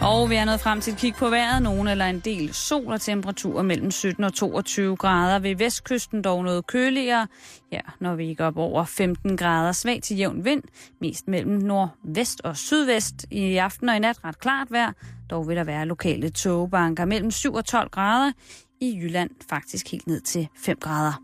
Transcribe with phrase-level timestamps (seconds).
[0.00, 1.62] Og vi er nået frem til et kig på vejret.
[1.62, 5.38] Nogen eller en del sol og temperaturer mellem 17 og 22 grader.
[5.38, 7.26] Ved vestkysten dog noget køligere.
[7.72, 9.72] Ja, når vi går op over 15 grader.
[9.72, 10.62] Svag til jævn vind.
[11.00, 13.26] Mest mellem nordvest og sydvest.
[13.30, 14.92] I aften og i nat ret klart vejr.
[15.30, 18.32] Dog vil der være lokale togbanker mellem 7 og 12 grader.
[18.80, 21.22] I Jylland faktisk helt ned til 5 grader.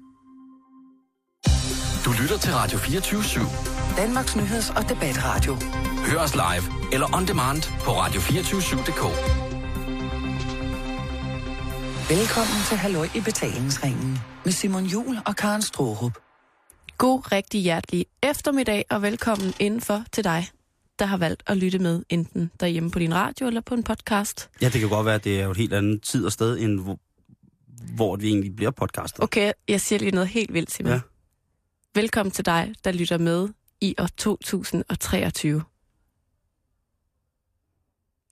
[2.05, 3.97] Du lytter til Radio 24 /7.
[3.97, 5.57] Danmarks Nyheds- og Debatradio.
[6.11, 9.03] Hør os live eller on demand på radio247.dk.
[12.11, 16.19] Velkommen til Halløj i betalingsringen med Simon Jul og Karen Strohrup.
[16.99, 20.49] God, rigtig hjertelig eftermiddag og velkommen indenfor til dig,
[20.99, 24.51] der har valgt at lytte med enten derhjemme på din radio eller på en podcast.
[24.63, 26.59] Ja, det kan godt være, at det er jo et helt andet tid og sted,
[26.59, 26.99] end hvor,
[27.95, 29.23] hvor vi egentlig bliver podcastet.
[29.23, 30.93] Okay, jeg siger lige noget helt vildt, Simon.
[30.93, 31.01] Ja.
[31.95, 33.49] Velkommen til dig, der lytter med
[33.81, 35.63] i år 2023.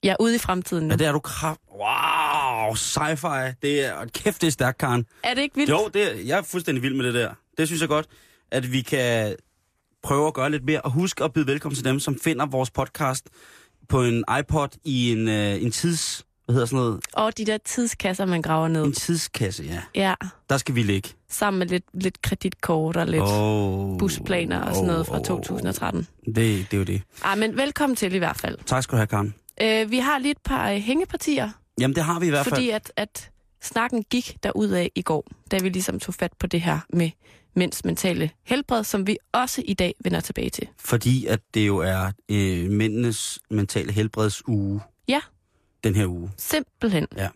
[0.03, 0.91] Er ude i fremtiden nu.
[0.93, 1.61] Ja, det er du kraft.
[1.73, 3.55] Wow, sci-fi.
[3.63, 5.07] Det er, kæft, det er stærkt, Karen.
[5.25, 5.71] er det ikke vildt?
[5.71, 7.31] Jo, det er, jeg er fuldstændig vild med det der.
[7.59, 8.07] Det synes jeg godt,
[8.51, 9.37] at vi kan
[10.03, 10.81] prøve at gøre lidt mere.
[10.81, 13.27] Og husk at byde velkommen til dem, som finder vores podcast
[13.89, 16.25] på en iPod i en, øh, en tids...
[16.45, 17.01] Hvad hedder sådan noget?
[17.13, 18.85] Og de der tidskasser, man graver ned.
[18.85, 19.81] En tidskasse, ja.
[19.95, 20.15] Ja,
[20.51, 21.09] Der skal vi ligge.
[21.31, 25.25] sammen med lidt, lidt kreditkort og lidt Oh, busplaner og sådan noget fra oh, oh,
[25.25, 26.07] 2013.
[26.27, 27.03] Det, det er jo det.
[27.25, 28.59] Ej, men velkommen til i hvert fald.
[28.67, 29.35] Tak skal du have, Karen.
[29.63, 32.55] Øh, vi har lige et par øh, hængepartier, Jamen, det har vi i hvert fald.
[32.55, 33.31] fordi at, at
[33.63, 37.11] snakken gik af i går, da vi ligesom tog fat på det her med
[37.57, 40.69] mænds mentale helbred, som vi også i dag vender tilbage til.
[40.79, 44.81] Fordi at det jo er øh, mændenes mentale helbredsuge.
[45.09, 45.21] Ja.
[45.85, 46.31] Den her uge.
[46.37, 47.07] Simpelthen.
[47.17, 47.29] Ja.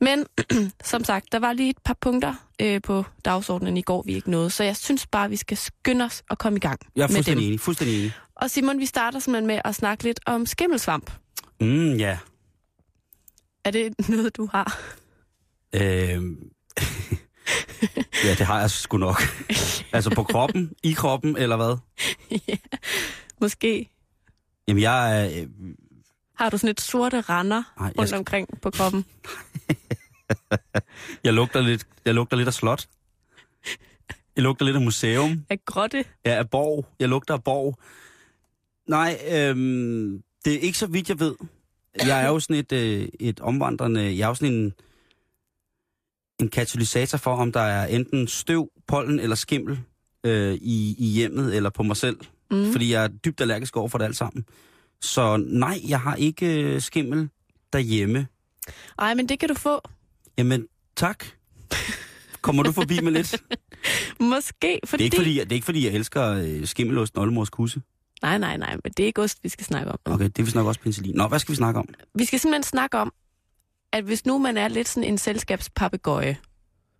[0.00, 0.26] Men
[0.84, 4.30] som sagt, der var lige et par punkter øh, på dagsordenen i går, vi ikke
[4.30, 7.06] nåede, så jeg synes bare, vi skal skynde os og komme i gang Jeg er
[7.08, 7.14] med dem.
[7.16, 7.60] fuldstændig enig.
[7.60, 8.12] Fuldstændig enig.
[8.36, 11.10] Og Simon, vi starter simpelthen med at snakke lidt om skimmelsvamp.
[11.62, 12.18] Mm, ja.
[13.64, 14.80] Er det noget, du har?
[15.74, 15.80] Øh,
[18.24, 19.16] ja, det har jeg sgu nok.
[19.92, 20.72] altså på kroppen?
[20.82, 21.76] I kroppen, eller hvad?
[22.48, 22.56] ja,
[23.40, 23.90] måske.
[24.68, 25.42] Jamen, jeg er...
[25.42, 25.48] Øh,
[26.34, 29.04] Har du sådan et sorte render Nej, rundt skal- omkring på kroppen?
[31.24, 32.88] jeg, lugter lidt, jeg lugter lidt af slot.
[34.36, 35.44] Jeg lugter lidt af museum.
[35.50, 36.04] Af grotte?
[36.24, 36.86] Ja, af borg.
[36.98, 37.78] Jeg lugter af borg.
[38.88, 41.34] Nej, øhm, det er ikke så vidt, jeg ved.
[42.06, 44.00] Jeg er jo sådan et, øh, et omvandrende...
[44.00, 44.72] Jeg er jo sådan en,
[46.40, 49.78] en katalysator for, om der er enten støv, pollen eller skimmel
[50.24, 52.16] øh, i, i hjemmet eller på mig selv.
[52.50, 52.72] Mm.
[52.72, 54.44] Fordi jeg er dybt allergisk over for det alt sammen.
[55.00, 57.28] Så nej, jeg har ikke øh, skimmel
[57.72, 58.26] derhjemme.
[58.98, 59.80] Ej, men det kan du få.
[60.38, 60.66] Jamen,
[60.96, 61.24] tak.
[62.40, 63.42] Kommer du forbi med lidt?
[64.20, 65.02] Måske, Det fordi...
[65.02, 67.82] er ikke fordi, det er ikke fordi jeg elsker øh, skimmelost og oldemors kusse.
[68.22, 69.98] Nej, nej, nej, men det er ikke ost, vi skal snakke om.
[70.04, 71.14] Okay, det er vist nok også penicillin.
[71.14, 71.88] Nå, hvad skal vi snakke om?
[72.14, 73.12] Vi skal simpelthen snakke om,
[73.92, 76.38] at hvis nu man er lidt sådan en selskabspapegøje,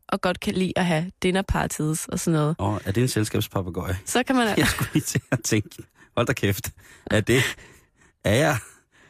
[0.09, 3.09] og godt kan lide at have dinner parties og sådan noget, Åh, er det en
[3.09, 3.99] selskabspapagøje?
[4.05, 4.49] så kan man...
[4.59, 5.83] Jeg skulle lige til at tænke,
[6.17, 6.71] hold da kæft,
[7.07, 7.43] er det,
[8.25, 8.57] er jeg,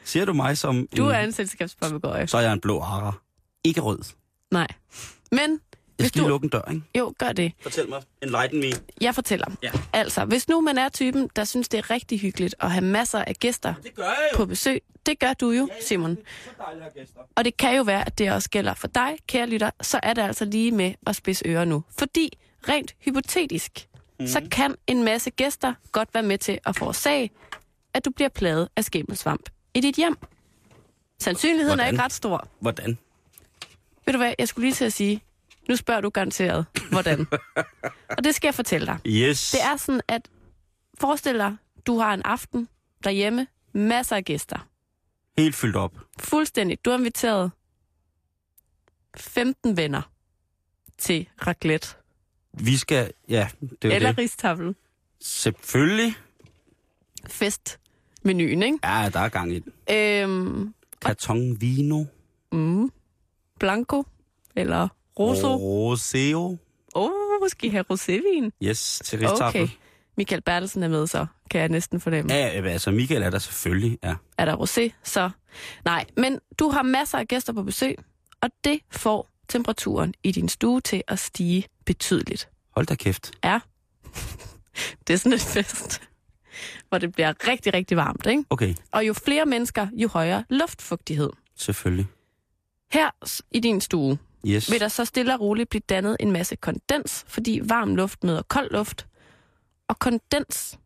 [0.05, 2.27] ser du mig som Du en, er en selskabspapegøje.
[2.27, 3.13] så er jeg en blå ara.
[3.65, 3.99] Ikke rød.
[4.51, 4.67] Nej.
[5.33, 5.61] Men,
[5.99, 6.29] Jeg hvis skal lige du...
[6.29, 6.83] lukke en dør, ikke?
[6.99, 7.53] Jo, gør det.
[7.63, 8.67] Fortæl mig, enlighten me.
[9.01, 9.47] Jeg fortæller.
[9.63, 9.71] Ja.
[9.93, 13.25] Altså, hvis nu man er typen, der synes, det er rigtig hyggeligt at have masser
[13.25, 16.17] af gæster Det gør jeg på besøg, det gør du jo, Simon.
[16.17, 17.21] Så dejligt at have gæster.
[17.37, 20.13] Og det kan jo være, at det også gælder for dig, kære lytter, så er
[20.13, 21.85] det altså lige med at spidse ører nu.
[21.99, 22.31] Fordi
[22.69, 23.89] rent hypotetisk,
[24.21, 24.27] mm.
[24.27, 27.31] så kan en masse gæster godt være med til at forårsage,
[27.95, 30.17] at du bliver plaget af skimmelsvamp i dit hjem.
[31.21, 31.95] Sandsynligheden er Hvordan?
[31.95, 32.49] ikke ret stor.
[32.61, 32.99] Hvordan?
[34.07, 35.21] Ved du hvad, jeg skulle lige til at sige,
[35.69, 37.27] nu spørger du garanteret, hvordan.
[38.17, 38.99] og det skal jeg fortælle dig.
[39.07, 39.51] Yes.
[39.51, 40.29] Det er sådan, at
[41.01, 41.57] forestil dig,
[41.87, 42.69] du har en aften
[43.05, 44.69] derhjemme, masser af gæster.
[45.39, 45.93] Helt fyldt op.
[46.19, 46.85] Fuldstændig.
[46.85, 47.51] Du har inviteret
[49.17, 50.03] 15 venner
[50.99, 51.89] til raclette.
[52.59, 53.49] Vi skal, ja,
[53.83, 54.19] det er Eller det.
[54.19, 54.75] ristafel.
[55.21, 56.15] Selvfølgelig.
[57.29, 58.79] Festmenuen, ikke?
[58.85, 59.73] Ja, der er gang i den.
[59.97, 62.05] Øhm, Carton vino.
[62.53, 62.91] mm,
[63.59, 64.05] blanco
[64.57, 64.89] eller
[65.19, 65.47] rosso.
[65.49, 66.59] Åh, Roseo.
[66.95, 68.51] oh, skal I have rosévin?
[68.63, 69.63] Yes, til ristafel.
[69.63, 69.69] Okay.
[70.17, 72.33] Michael Bertelsen er med, så kan jeg næsten fornemme.
[72.35, 74.15] Ja, altså Michael er der selvfølgelig, ja.
[74.39, 75.31] Er der rosé, så...
[75.85, 77.97] Nej, men du har masser af gæster på besøg,
[78.43, 82.49] og det får temperaturen i din stue til at stige betydeligt.
[82.77, 83.31] Hold da kæft.
[83.45, 83.61] Ja.
[85.07, 86.03] det er sådan et fest,
[86.89, 88.45] hvor det bliver rigtig, rigtig varmt, ikke?
[88.51, 91.31] Okay, Og jo flere mennesker, jo højere luftfugtighed.
[91.57, 92.07] selvfølgelig.
[92.93, 93.11] Her
[93.51, 94.71] i din stue Yes.
[94.71, 98.43] vil der så stille og roligt blive dannet en masse kondens, fordi varm luft møder
[98.43, 99.07] kold luft,
[99.89, 100.79] og kondens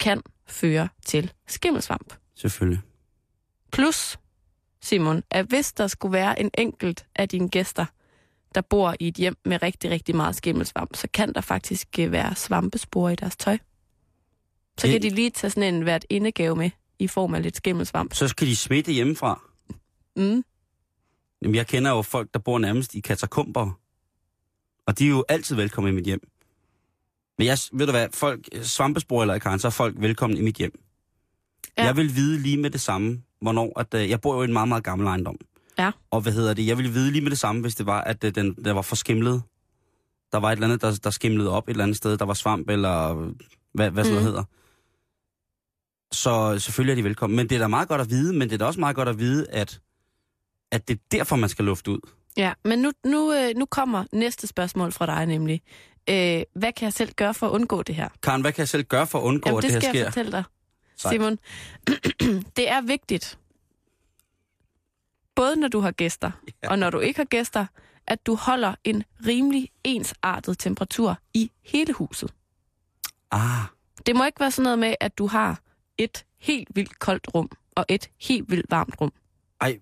[0.00, 2.14] kan føre til skimmelsvamp.
[2.36, 2.80] Selvfølgelig.
[3.72, 4.18] Plus,
[4.82, 7.86] Simon, at hvis der skulle være en enkelt af dine gæster,
[8.54, 12.12] der bor i et hjem med rigtig, rigtig meget skimmelsvamp, så kan der faktisk øh,
[12.12, 13.58] være svampespor i deres tøj.
[14.78, 17.56] Så Det- kan de lige tage sådan en hvert indegave med i form af lidt
[17.56, 18.14] skimmelsvamp.
[18.14, 19.40] Så skal de smitte hjemmefra.
[20.16, 20.44] Mm.
[21.44, 23.70] Jamen, jeg kender jo folk, der bor nærmest i katakomber.
[24.86, 26.20] Og de er jo altid velkomne i mit hjem.
[27.38, 30.56] Men jeg, ved du hvad, folk, svampespor eller Karen, så er folk velkommen i mit
[30.56, 30.72] hjem.
[31.78, 31.84] Ja.
[31.84, 34.52] Jeg vil vide lige med det samme, hvornår, at øh, jeg bor jo i en
[34.52, 35.36] meget, meget gammel ejendom.
[35.78, 35.90] Ja.
[36.10, 38.24] Og hvad hedder det, jeg vil vide lige med det samme, hvis det var, at
[38.24, 39.42] øh, den der var for skimlet.
[40.32, 42.34] Der var et eller andet, der, der skimlede op et eller andet sted, der var
[42.34, 43.32] svamp eller øh,
[43.72, 44.24] hvad, hvad sådan Mm.
[44.24, 44.44] noget hedder.
[46.12, 47.36] Så selvfølgelig er de velkommen.
[47.36, 49.08] Men det er da meget godt at vide, men det er da også meget godt
[49.08, 49.80] at vide, at,
[50.74, 51.98] at det er derfor, man skal lufte ud.
[52.36, 55.62] Ja, men nu, nu, øh, nu kommer næste spørgsmål fra dig nemlig.
[56.10, 58.08] Øh, hvad kan jeg selv gøre for at undgå det her?
[58.22, 59.96] Karen, hvad kan jeg selv gøre for at undgå, Jamen, at det det her skal
[59.98, 60.10] jeg sker?
[60.10, 60.44] fortælle dig,
[60.96, 61.12] Sejt.
[61.12, 61.38] Simon.
[62.56, 63.38] det er vigtigt,
[65.34, 66.30] både når du har gæster,
[66.62, 66.70] Ja.
[66.70, 67.66] og når du ikke har gæster,
[68.06, 72.30] at du holder en rimelig ensartet temperatur i hele huset.
[73.30, 73.62] Ah,
[74.06, 75.60] Det må ikke være sådan noget med, at du har
[75.98, 79.12] et helt vildt koldt rum og et helt vildt varmt rum.
[79.60, 79.78] ej,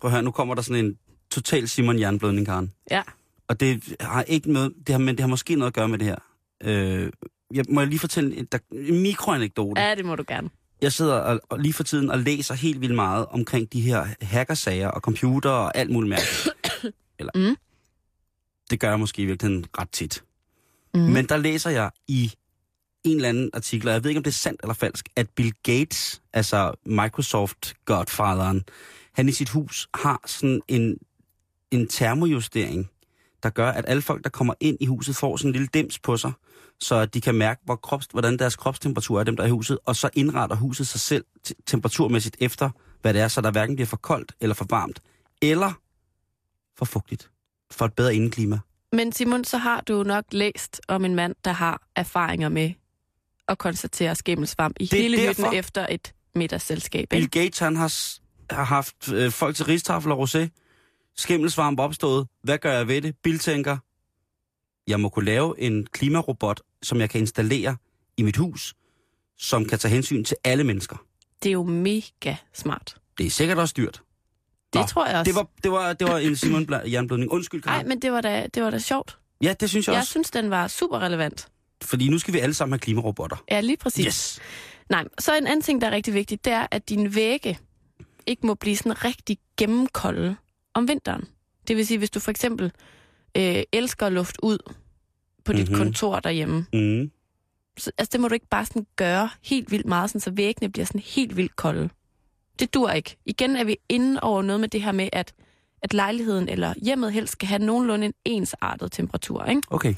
[0.00, 0.98] prøv at høre, nu kommer der sådan en
[1.30, 2.72] total Simon jernblødning, Karen.
[2.90, 3.02] Ja.
[3.48, 5.98] Og det har ikke noget, det har, men det har måske noget at gøre med
[5.98, 6.16] det her.
[6.64, 7.10] Øh,
[7.54, 9.80] jeg, må jeg lige fortælle en, der, en mikroanekdote?
[9.80, 10.50] Ja, det må du gerne.
[10.82, 14.06] Jeg sidder og, og lige for tiden og læser helt vildt meget omkring de her
[14.20, 16.48] hackersager og computer og alt muligt mærkeligt.
[17.18, 17.56] Eller, Mm.
[18.70, 20.24] Det gør jeg måske i virkeligheden ret tit.
[20.94, 21.00] Mm.
[21.00, 22.32] Men der læser jeg i
[23.04, 25.28] en eller anden artikel, og jeg ved ikke, om det er sandt eller falsk, at
[25.30, 28.64] Bill Gates, altså Microsoft-godfatheren,
[29.12, 30.96] han i sit hus har sådan en,
[31.70, 32.90] en termojustering,
[33.42, 35.98] der gør, at alle folk, der kommer ind i huset, får sådan en lille dims
[35.98, 36.32] på sig,
[36.80, 39.78] så de kan mærke, hvor krops, hvordan deres kropstemperatur er, dem der er i huset,
[39.84, 41.24] og så indretter huset sig selv
[41.66, 42.70] temperaturmæssigt efter,
[43.02, 45.00] hvad det er, så der hverken bliver for koldt eller for varmt,
[45.42, 45.72] eller
[46.78, 47.30] for fugtigt,
[47.70, 48.58] for et bedre indeklima.
[48.92, 52.72] Men Simon, så har du nok læst om en mand, der har erfaringer med
[53.48, 57.08] at konstatere skimmelsvamp i Det hele hytten efter et middagsselskab.
[57.08, 57.30] Bill?
[57.30, 57.94] Gates, han har,
[58.50, 60.48] har haft øh, folk til ristafel og rosé.
[61.16, 62.26] Skimmelsvamp opstået.
[62.42, 63.14] Hvad gør jeg ved det?
[63.22, 63.76] Bill tænker,
[64.86, 67.76] jeg må kunne lave en klimarobot, som jeg kan installere
[68.16, 68.74] i mit hus,
[69.38, 70.96] som kan tage hensyn til alle mennesker.
[71.42, 72.96] Det er jo mega smart.
[73.18, 74.02] Det er sikkert også dyrt.
[74.72, 75.28] Det Nå, tror jeg også.
[75.30, 77.32] Det var, det var, det var en Simon jernblødning.
[77.32, 79.18] Undskyld, Nej, men det var, da, det var da sjovt.
[79.42, 80.10] Ja, det synes jeg, Jeg også.
[80.10, 81.48] synes, den var super relevant.
[81.82, 83.36] Fordi nu skal vi alle sammen have klimarobotter.
[83.50, 84.06] Ja, lige præcis.
[84.06, 84.40] Yes.
[84.90, 87.58] Nej, så en anden ting, der er rigtig vigtigt, det er, at dine vægge
[88.26, 90.36] ikke må blive sådan rigtig gennemkolde
[90.74, 91.24] om vinteren.
[91.68, 92.72] Det vil sige, hvis du for eksempel
[93.36, 94.58] øh, elsker luft ud
[95.44, 95.78] på dit Mhm.
[95.78, 97.10] kontor derhjemme, Mm.
[97.78, 100.72] så, altså det må du ikke bare sådan gøre helt vildt meget, sådan, så væggene
[100.72, 101.88] bliver sådan helt vildt kolde.
[102.58, 103.16] Det dur ikke.
[103.26, 105.32] Igen er vi inde over noget med det her med, at,
[105.82, 109.44] at lejligheden eller hjemmet helst skal have nogenlunde en ensartet temperatur.
[109.44, 109.62] Ikke?
[109.70, 109.94] Okay.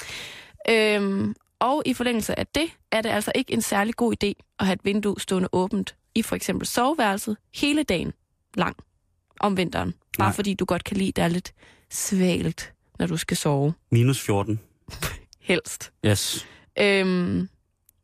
[0.70, 4.66] Øhm, og i forlængelse af det, er det altså ikke en særlig god idé at
[4.66, 8.12] have et vindue stående åbent i for eksempel soveværelset hele dagen
[8.54, 8.76] lang
[9.40, 9.94] om vinteren.
[10.18, 10.34] Bare Nej.
[10.34, 11.52] fordi du godt kan lide, det er lidt
[11.90, 13.74] svalt, når du skal sove.
[13.90, 14.60] Minus 14.
[15.40, 15.92] Helst.
[16.06, 16.46] Yes.
[16.78, 17.48] Øhm,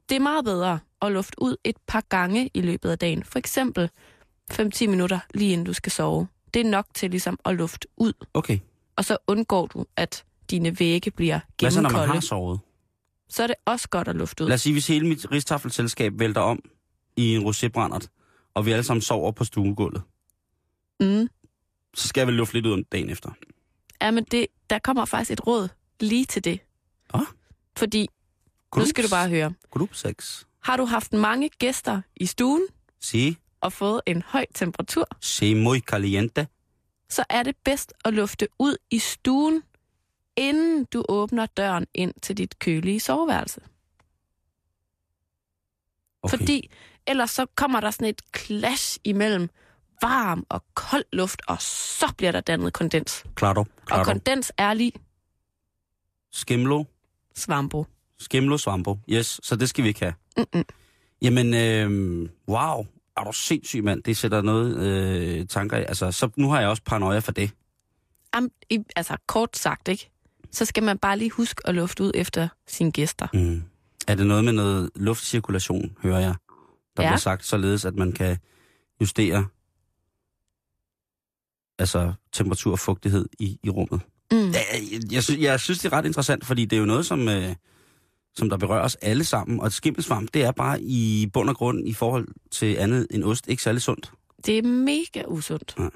[0.08, 3.24] det er meget bedre at lufte ud et par gange i løbet af dagen.
[3.24, 3.90] For eksempel
[4.52, 6.28] 5-10 minutter lige inden du skal sove.
[6.54, 8.12] Det er nok til ligesom at lufte ud.
[8.34, 8.58] Okay.
[8.96, 12.12] Og så undgår du, at dine vægge bliver Hvad så, når man gennemkolde.
[12.12, 12.60] har sovet?
[13.28, 14.48] Så er det også godt at lufte ud.
[14.48, 16.62] Lad os sige, hvis hele mit ristaffelselskab vælter om
[17.18, 18.06] i en rosébrændert,
[18.54, 20.02] og vi alle sammen sover på stuegulvet,
[21.00, 21.28] Mm.
[21.94, 23.30] så skal jeg vel lufte lidt ud om dagen efter.
[24.02, 25.68] Ja, men det, der kommer faktisk et råd
[26.00, 26.60] lige til det.
[27.14, 27.20] Ah.
[27.76, 28.08] Fordi,
[28.76, 29.52] nu skal du bare høre.
[29.70, 30.46] Gruppe 6.
[30.62, 32.62] Har du haft mange gæster i stuen
[33.00, 36.46] Si, og fået en høj temperatur, si muy caliente.
[37.10, 39.62] så er det bedst at lufte ud i stuen,
[40.36, 43.60] inden du åbner døren ind til dit kølige soveværelse.
[46.22, 46.36] Okay.
[46.38, 46.70] Fordi
[47.06, 49.48] ellers så kommer der sådan et clash imellem
[50.02, 53.24] varm og kold luft, og så bliver der dannet kondens.
[53.38, 54.92] Claro, Og kondens er lige
[56.32, 56.84] Skimlo,
[57.36, 57.84] svampo.
[58.18, 58.98] skimlo svampo.
[59.10, 60.14] Yes, så det skal vi ikke have.
[60.36, 60.64] Mm-mm.
[61.22, 62.86] Jamen, øh, wow.
[63.16, 64.02] Er du sindssyg, mand?
[64.02, 65.80] Det sætter noget øh, tanker i.
[65.80, 67.50] Altså, så nu har jeg også paranoia for det.
[68.32, 70.10] Am, i, altså kort sagt, ikke?
[70.52, 73.26] Så skal man bare lige huske at lufte ud efter sine gæster.
[73.34, 73.62] Mm.
[74.08, 76.34] Er det noget med noget luftcirkulation, hører jeg?
[76.96, 77.08] Der Ja.
[77.08, 78.38] bliver sagt således, at man kan
[79.00, 79.46] justere
[81.78, 84.00] altså temperatur og fugtighed i, i rummet.
[84.32, 84.38] Mm.
[84.38, 84.64] Jeg,
[85.12, 87.54] jeg, synes, jeg synes, det er ret interessant, fordi det er jo noget, som, øh,
[88.34, 89.60] som der berører os alle sammen.
[89.60, 93.24] Og et skimmelsvamp, det er bare i bund og grund i forhold til andet end
[93.24, 94.12] ost ikke særlig sundt.
[94.46, 95.74] Det er mega usundt.
[95.78, 95.88] Ja.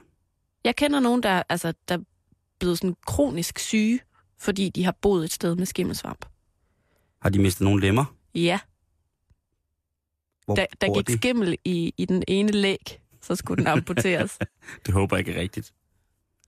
[0.64, 2.02] Jeg kender nogen, der, altså, der er
[2.60, 4.00] blevet sådan kronisk syge,
[4.38, 6.24] fordi de har boet et sted med skimmelsvamp.
[7.22, 8.04] Har de mistet nogle lemmer?
[8.34, 8.58] Ja,
[10.44, 11.12] Hvor der, der gik de?
[11.18, 14.38] skimmel i, i den ene læg, så skulle den amputeres.
[14.86, 15.72] Det håber jeg ikke er rigtigt.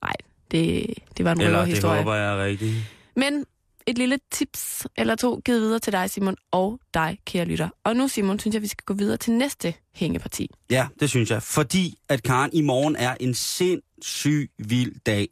[0.03, 0.13] Nej,
[0.51, 1.99] det, det var en Eller det historie.
[1.99, 2.75] håber jeg er rigtigt.
[3.17, 3.47] Men
[3.87, 7.69] et lille tips eller to givet videre til dig, Simon, og dig, kære lytter.
[7.85, 10.51] Og nu, Simon, synes jeg, vi skal gå videre til næste hængeparti.
[10.71, 11.43] Ja, det synes jeg.
[11.43, 15.29] Fordi at Karen, i morgen er en sindssyg vild dag.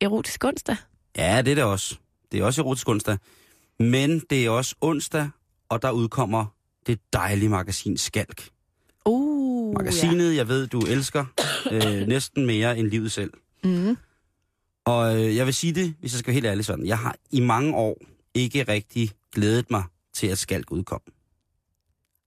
[0.00, 0.76] Erotisk onsdag.
[1.16, 1.96] Ja, det er det også.
[2.32, 3.18] Det er også erotisk onsdag.
[3.78, 5.30] Men det er også onsdag,
[5.68, 6.46] og der udkommer
[6.86, 8.48] det dejlige magasin Skalk.
[9.04, 11.24] Uh, Magasinet, jeg ved, du elsker
[11.70, 13.32] øh, næsten mere end livet selv.
[13.64, 13.68] Ja.
[13.68, 13.96] Mm.
[14.84, 16.86] Og øh, jeg vil sige det, hvis jeg skal være helt ærlig sådan.
[16.86, 17.98] Jeg har i mange år
[18.34, 21.00] ikke rigtig glædet mig til, at Skalk udkom.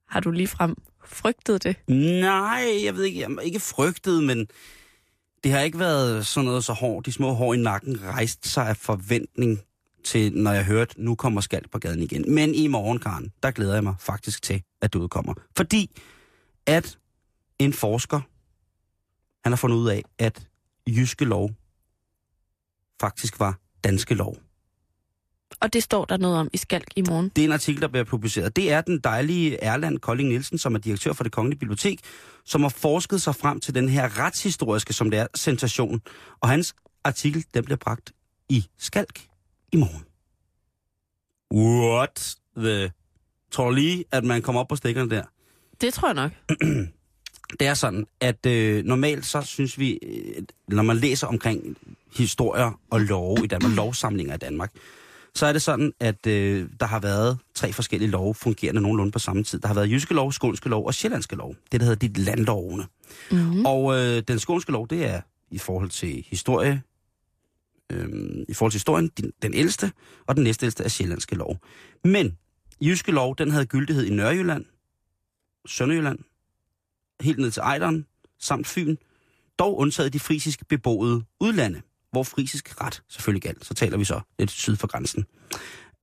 [0.09, 0.75] Har du ligefrem
[1.05, 1.75] frygtet det?
[2.21, 4.47] Nej, jeg ved ikke, jeg ikke frygtet, men
[5.43, 7.05] det har ikke været sådan noget så hårdt.
[7.05, 9.61] De små hår i nakken rejste sig af forventning
[10.03, 12.33] til, når jeg hørte, nu kommer Skalk på gaden igen.
[12.33, 15.33] Men i morgen, Karen, der glæder jeg mig faktisk til, at det udkommer.
[15.57, 15.99] Fordi
[16.65, 16.97] at
[17.59, 18.21] en forsker,
[19.43, 20.47] han har fundet ud af, at
[20.87, 21.51] jyske lov
[23.01, 24.37] faktisk var danske lov.
[25.61, 27.31] Og det står der noget om i Skalk i morgen.
[27.35, 28.55] Det er en artikel, der bliver publiceret.
[28.55, 31.99] Det er den dejlige Erland Kolding Nielsen, som er direktør for det Kongelige Bibliotek,
[32.45, 36.01] som har forsket sig frem til den her retshistoriske, som det er, sensation.
[36.39, 38.11] Og hans artikel, den bliver bragt
[38.49, 39.28] i Skalk
[39.71, 40.03] i morgen.
[41.53, 42.91] What the...
[43.51, 45.23] Tror lige, at man kommer op på stikkerne der?
[45.81, 46.31] Det tror jeg nok.
[47.59, 51.77] Det er sådan, at øh, normalt så synes vi, øh, når man læser omkring
[52.17, 54.71] historier og love i Danmark, lovsamlinger i Danmark,
[55.35, 59.19] så er det sådan, at øh, der har været tre forskellige love fungerende nogenlunde på
[59.19, 59.59] samme tid.
[59.59, 61.55] Der har været jyske lov, skånske lov og sjællandske lov.
[61.71, 62.85] Det, der hedder de landlovene.
[63.31, 63.65] Mm-hmm.
[63.65, 65.21] Og øh, den skånske lov, det er
[65.51, 66.81] i forhold til historie,
[67.91, 68.09] øh,
[68.49, 69.91] i forhold til historien, den, den ældste,
[70.27, 71.57] og den næstældste er sjællandske lov.
[72.03, 72.37] Men
[72.81, 74.65] jyske lov, den havde gyldighed i Nørrejylland,
[75.67, 76.19] Sønderjylland,
[77.21, 78.05] helt ned til Ejderen,
[78.39, 78.95] samt Fyn,
[79.59, 81.81] dog undtaget de frisisk beboede udlande,
[82.11, 83.65] hvor frisisk ret selvfølgelig galt.
[83.65, 85.25] Så taler vi så lidt syd for grænsen.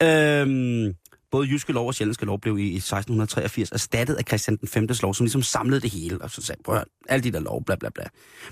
[0.02, 0.95] Øhm,
[1.37, 4.88] både jyske lov og sjællandske lov blev i 1683 erstattet af Christian den 5.
[5.02, 7.40] lov, som ligesom samlede det hele, og så sagde, prøv at høre, alle de der
[7.40, 8.05] lov, bla bla bla.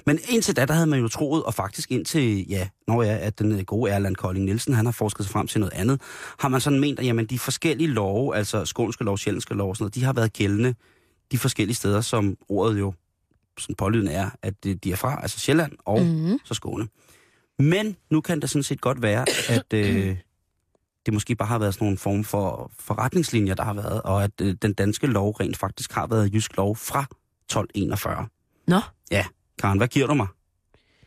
[0.06, 3.38] Men indtil da, der havde man jo troet, og faktisk indtil, ja, når jeg at
[3.38, 6.00] den øh, gode Erland Kolding Nielsen, han har forsket sig frem til noget andet,
[6.38, 9.76] har man sådan ment, at jamen, de forskellige love, altså skånske lov, sjællandske lov og
[9.76, 10.74] sådan noget, de har været gældende
[11.32, 12.92] de forskellige steder, som ordet jo
[13.58, 16.38] sådan pålydende er, at de er fra, altså Sjælland og Mm-hmm.
[16.44, 16.86] så Skåne.
[17.58, 20.16] Men nu kan det sådan set godt være, at øh,
[21.06, 24.40] det måske bare har været sådan nogle form for forretningslinjer, der har været, og at
[24.42, 28.26] øh, den danske lov rent faktisk har været jysk lov fra 1241.
[28.66, 28.80] Nå,
[29.58, 30.26] Karen, hvad giver du mig?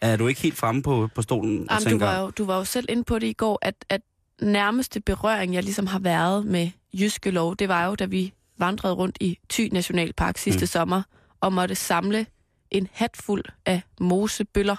[0.01, 2.45] Er du ikke helt fremme på, på stolen og Jamen, du, tænker, var jo, du
[2.45, 4.01] var jo selv inde på det i går, at, at
[4.41, 8.93] nærmeste berøring, jeg ligesom har været med jyske lov, det var jo, da vi vandrede
[8.93, 10.67] rundt i Thy Nationalpark sidste mm.
[10.67, 11.01] sommer,
[11.41, 12.25] og måtte samle
[12.71, 14.75] en hat fuld af mosebøller,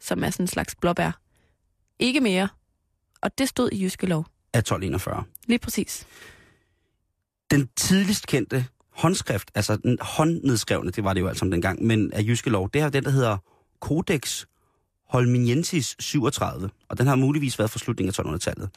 [0.00, 1.20] som er sådan en slags blåbær.
[1.98, 2.48] Ikke mere.
[3.22, 4.26] Og det stod i jyske lov.
[4.56, 5.24] Af 1241?
[5.46, 6.06] Lige præcis.
[7.50, 12.12] Den tidligst kendte håndskrift, altså den håndnedskrevne, det var det jo alt sammen dengang, men
[12.12, 13.36] af jyske lov, det er den, der hedder
[13.80, 14.44] Codex
[15.08, 18.70] Holminiensis 37, og den har muligvis været fra slutningen af 1200-tallet.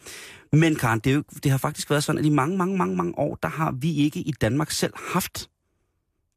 [0.52, 2.96] Men Karen, det, er jo, det har faktisk været sådan, at i mange, mange, mange,
[2.96, 5.50] mange år, der har vi ikke i Danmark selv haft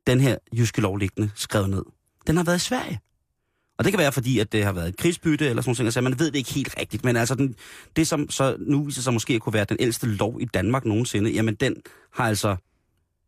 [0.06, 1.82] den her jyske lov liggende skrevet ned.
[2.26, 3.00] Den har været i Sverige.
[3.82, 6.00] Og det kan være, fordi at det har været et krigsbytte eller sådan noget, så
[6.00, 7.04] man ved det ikke helt rigtigt.
[7.04, 7.56] Men altså, den,
[7.96, 10.84] det som så nu viser sig måske at kunne være den ældste lov i Danmark
[10.84, 11.76] nogensinde, jamen den
[12.12, 12.56] har altså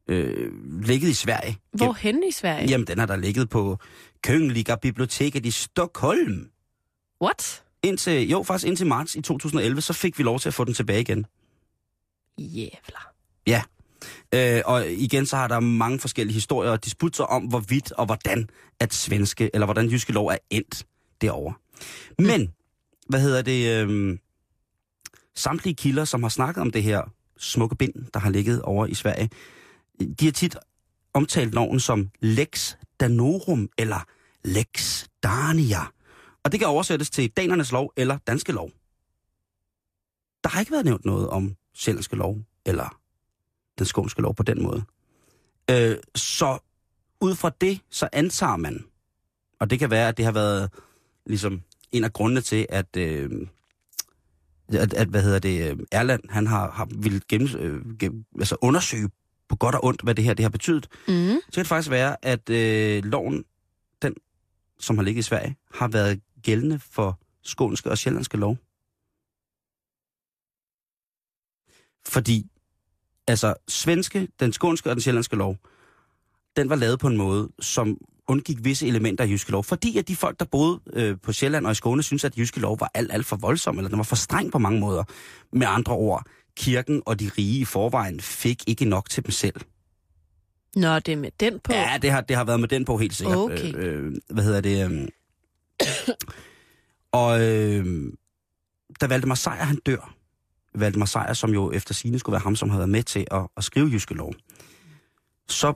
[0.09, 1.59] øh, ligget i Sverige.
[1.73, 2.69] Hvorhen i Sverige?
[2.69, 3.79] Jamen, den har der ligget på
[4.27, 6.49] Kungliga Biblioteket i Stockholm.
[7.23, 7.63] What?
[7.83, 10.75] Indtil, jo, faktisk indtil marts i 2011, så fik vi lov til at få den
[10.75, 11.27] tilbage igen.
[12.39, 13.13] Jævler.
[14.35, 18.49] Øh, og igen, så har der mange forskellige historier og disputter om, hvorvidt og hvordan
[18.81, 20.87] at svenske, eller hvordan jyske lov er endt
[21.21, 21.55] derovre.
[22.19, 22.53] Men,
[23.09, 24.19] hvad hedder det, øh,
[25.35, 27.03] samtlige kilder, som har snakket om det her
[27.39, 29.31] smukke bind, der har ligget over i Sverige,
[30.01, 30.57] de har tit
[31.15, 34.05] omtalt loven som Lex Danorum eller
[34.45, 35.81] Lex Dania.
[36.45, 38.71] Og det kan oversættes til danernes lov eller danske lov.
[40.45, 43.01] Der har ikke været nævnt noget om sjællandske lov eller
[43.78, 44.85] den skånske lov på den måde.
[45.71, 46.59] Øh, så
[47.21, 48.85] ud fra det, så antager man,
[49.61, 50.71] og det kan være, at det har været
[51.26, 51.62] ligesom
[51.93, 53.31] en af grundene til, at, øh,
[54.69, 58.57] at, at hvad hedder det, øh, Erland, han har, har ville gennem, øh, gennem, altså
[58.62, 59.11] undersøge
[59.49, 60.88] på godt og ondt, hvad det her det har betydet.
[61.09, 61.14] Mm.
[61.14, 63.45] Så kan det faktisk være, at øh, loven,
[64.02, 64.14] den
[64.78, 68.57] som har ligget i Sverige, har været gældende for skånske og sjællandske lov.
[72.07, 72.47] Fordi,
[73.28, 75.57] altså, svenske, den skånske og den sjællandske lov,
[76.57, 79.64] den var lavet på en måde, som undgik visse elementer af jyske lov.
[79.64, 82.61] Fordi at de folk, der boede øh, på Sjælland og i Skåne, synes at jyske
[82.61, 85.04] lov var alt, alt for voldsom, eller den var for streng på mange måder.
[85.52, 86.26] Med andre ord,
[86.57, 89.61] kirken og de rige i forvejen fik ikke nok til dem selv.
[90.76, 91.73] Nå, det er med den på.
[91.73, 93.37] Ja, det har, det har været med den på helt sikkert.
[93.37, 93.75] Okay.
[93.75, 94.90] Øh, øh, hvad hedder det?
[94.90, 95.09] Øh,
[97.12, 98.12] og øh,
[99.00, 100.14] da Valdemar Sejr, han dør,
[100.75, 103.47] Valdemar Sejr, som jo efter sine skulle være ham, som havde været med til at,
[103.57, 104.35] at skrive Jyske Lov,
[105.49, 105.73] så,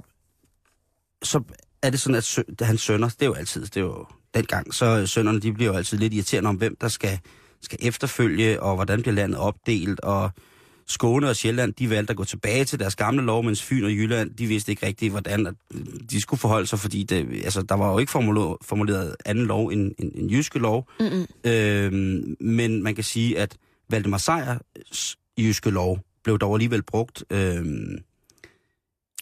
[1.23, 1.43] så
[1.83, 4.75] er det sådan, at sø, hans sønner, det er jo altid, det er jo dengang,
[4.75, 7.19] så sønnerne, de bliver jo altid lidt irriterende om, hvem der skal,
[7.63, 10.31] skal efterfølge, og hvordan bliver landet opdelt, og
[10.91, 13.91] Skåne og Sjælland, de valgte at gå tilbage til deres gamle lov, mens Fyn og
[13.91, 15.55] Jylland, de vidste ikke rigtigt, hvordan at
[16.11, 19.93] de skulle forholde sig, fordi det, altså, der var jo ikke formuleret, anden lov end,
[19.99, 20.89] end jyske lov.
[21.01, 21.27] Mm-mm.
[21.45, 23.57] Øhm, men man kan sige, at
[23.91, 27.99] Valdemar Sejrs jyske lov blev dog alligevel brugt øhm,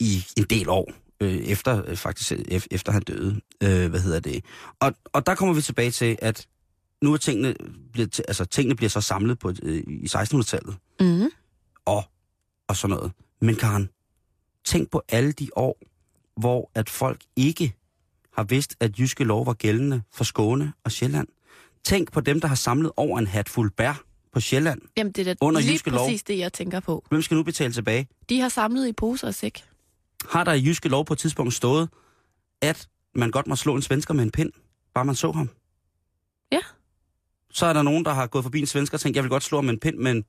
[0.00, 3.40] i en del år, øh, efter øh, faktisk ef- efter han døde.
[3.62, 4.44] Øh, hvad hedder det?
[4.80, 6.46] Og, og der kommer vi tilbage til, at
[7.02, 7.54] nu er tingene,
[7.92, 11.28] bliver, altså, tingene bliver så samlet på, øh, i 1600-tallet Mm-hmm.
[11.84, 12.04] og,
[12.68, 13.12] og sådan noget.
[13.40, 13.88] Men Karen,
[14.64, 15.78] tænk på alle de år,
[16.40, 17.74] hvor at folk ikke
[18.32, 21.28] har vidst, at jyske lov var gældende for Skåne og Sjælland.
[21.84, 24.02] Tænk på dem, der har samlet over en hatfuld bær
[24.36, 24.80] på Sjælland.
[24.96, 26.06] Jamen, det er da Under lige jyske lov.
[26.06, 27.04] præcis det, jeg tænker på.
[27.08, 28.08] Hvem skal nu betale tilbage?
[28.28, 29.64] De har samlet i poser og sæk.
[30.30, 31.88] Har der i jyske lov på et tidspunkt stået,
[32.62, 34.52] at man godt må slå en svensker med en pind,
[34.94, 35.50] bare man så ham?
[36.52, 36.58] Ja.
[37.50, 39.42] Så er der nogen, der har gået forbi en svensker og tænkt, jeg vil godt
[39.42, 40.24] slå ham med en pind, men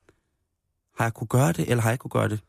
[0.98, 2.40] har jeg kunne gøre det, eller har jeg kunne gøre det?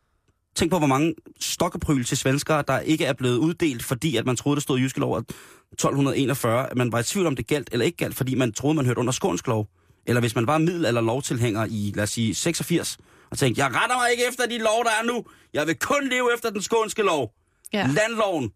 [0.54, 4.36] Tænk på, hvor mange stokkepryl til svenskere, der ikke er blevet uddelt, fordi at man
[4.36, 7.46] troede, der stod i jyske lov af 1241, at man var i tvivl om det
[7.46, 9.68] galt eller ikke galt, fordi man troede, man hørte under skånsk lov.
[10.08, 12.98] Eller hvis man var middel- eller lovtilhænger i, lad os sige, 86,
[13.30, 15.24] og tænkte, jeg retter mig ikke efter de lov, der er nu.
[15.52, 17.34] Jeg vil kun leve efter den skånske lov.
[17.72, 17.86] Ja.
[17.86, 18.52] Landloven.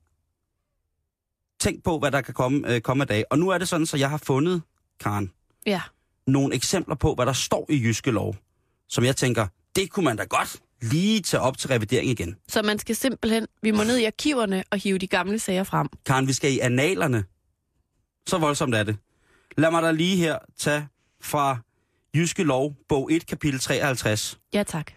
[1.60, 3.24] Tænk på, hvad der kan komme, øh, komme af dag.
[3.30, 4.62] Og nu er det sådan, så jeg har fundet,
[5.00, 5.32] Karen,
[5.66, 5.80] Ja.
[6.26, 8.36] nogle eksempler på, hvad der står i jyske lov,
[8.88, 12.36] som jeg tænker, det kunne man da godt lige tage op til revidering igen.
[12.48, 15.88] Så man skal simpelthen, vi må ned i arkiverne og hive de gamle sager frem.
[16.06, 17.24] Karen, vi skal i analerne.
[18.26, 18.96] Så voldsomt er det.
[19.56, 20.88] Lad mig da lige her tage
[21.22, 21.58] fra
[22.16, 24.38] Jyske Lov, bog 1, kapitel 53.
[24.54, 24.92] Ja, tak.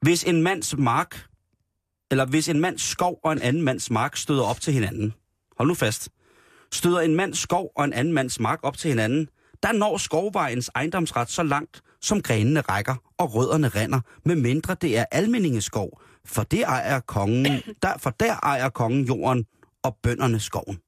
[0.00, 1.26] Hvis en mands mark,
[2.10, 5.14] eller hvis en mands skov og en anden mands mark støder op til hinanden,
[5.58, 6.08] hold nu fast,
[6.72, 9.28] støder en mands skov og en anden mands mark op til hinanden,
[9.62, 14.98] der når skovvejens ejendomsret så langt, som grenene rækker og rødderne render, med mindre det
[14.98, 19.46] er almindingeskov, for det ejer kongen, der, for der ejer kongen jorden
[19.82, 20.80] og bønderne skoven.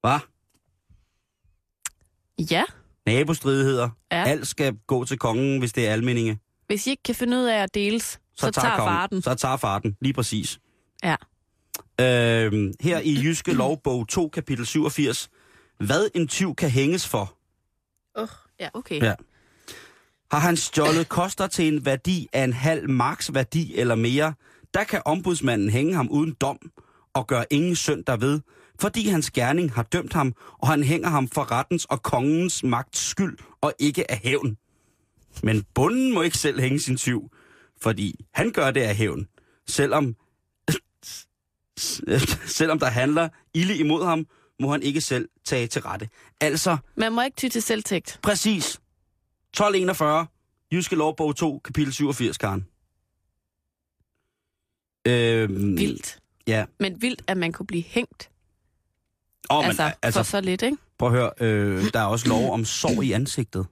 [0.00, 0.18] Hvad?
[2.50, 2.64] Ja,
[3.06, 3.88] Nabostridigheder.
[4.12, 4.24] Ja.
[4.24, 6.38] Alt skal gå til kongen, hvis det er almindinge.
[6.66, 9.22] hvis I ikke kan finde ud af at deles, så, så tager kongen- farten.
[9.22, 10.58] Så tager farten, lige præcis.
[11.04, 11.16] Ja.
[12.00, 15.28] Øhm, her i Jyske Lovbog 2, kapitel 87.
[15.78, 17.34] Hvad en tyv kan hænges for,
[18.22, 18.28] Uh,
[18.60, 19.02] ja, okay.
[19.02, 19.14] Ja.
[20.32, 24.34] har han stjålet koster til en værdi af en halv marks værdi eller mere,
[24.74, 26.58] der kan ombudsmanden hænge ham uden dom
[27.14, 28.40] og gøre ingen synd derved,
[28.80, 32.98] fordi hans gerning har dømt ham, og han hænger ham for rettens og kongens magts
[32.98, 34.56] skyld og ikke af hævn.
[35.42, 37.30] Men bunden må ikke selv hænge sin tyv,
[37.82, 39.28] fordi han gør det af hævn,
[39.66, 40.16] selvom,
[42.58, 44.26] selvom der handler ilde imod ham,
[44.60, 46.08] må han ikke selv tage til rette.
[46.40, 48.18] Altså, Man må ikke ty til selvtægt.
[48.22, 48.64] Præcis.
[48.64, 50.26] 1241,
[50.72, 52.66] Jyske Lovbog 2, kapitel 87, Karen.
[55.06, 56.18] Øhm, Vildt.
[56.46, 56.64] Ja.
[56.80, 58.30] Men vildt, at man kunne blive hængt.
[59.50, 60.76] Oh, Oh, men, altså, altså, altså, for altså så lidt, ikke?
[60.98, 63.66] prøv at høre, øh, der er også lov om sår i ansigtet.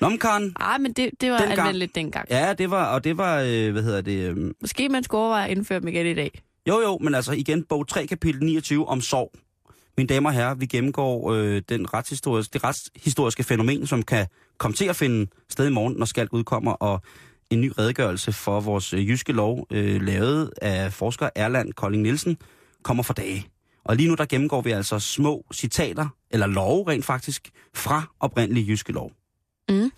[0.00, 1.58] Nå, men Karen, Ej, men det, det var Dengang.
[1.60, 2.26] anvendeligt dengang.
[2.30, 5.44] ja, det var, og det var, øh, hvad hedder det, øh, Måske man skulle overveje
[5.44, 6.42] at indføre dem igen i dag.
[6.68, 9.32] Jo, jo, men altså igen, bog 3, kapitel 29 om sorg.
[9.96, 14.26] Mine damer og herrer, vi gennemgår øh, den retshistoriske, det retshistoriske fænomen, som kan
[14.58, 17.00] komme til at finde sted i morgen, når Skalk udkommer, og
[17.50, 22.36] en ny redegørelse for vores øh, jyske lov, øh, lavet af forsker Erland Kolding Nielsen,
[22.82, 23.46] kommer for dage.
[23.84, 28.68] Og lige nu der gennemgår vi altså små citater, eller love rent faktisk, fra oprindelig
[28.68, 29.12] jyske lov.
[29.68, 29.90] Mm.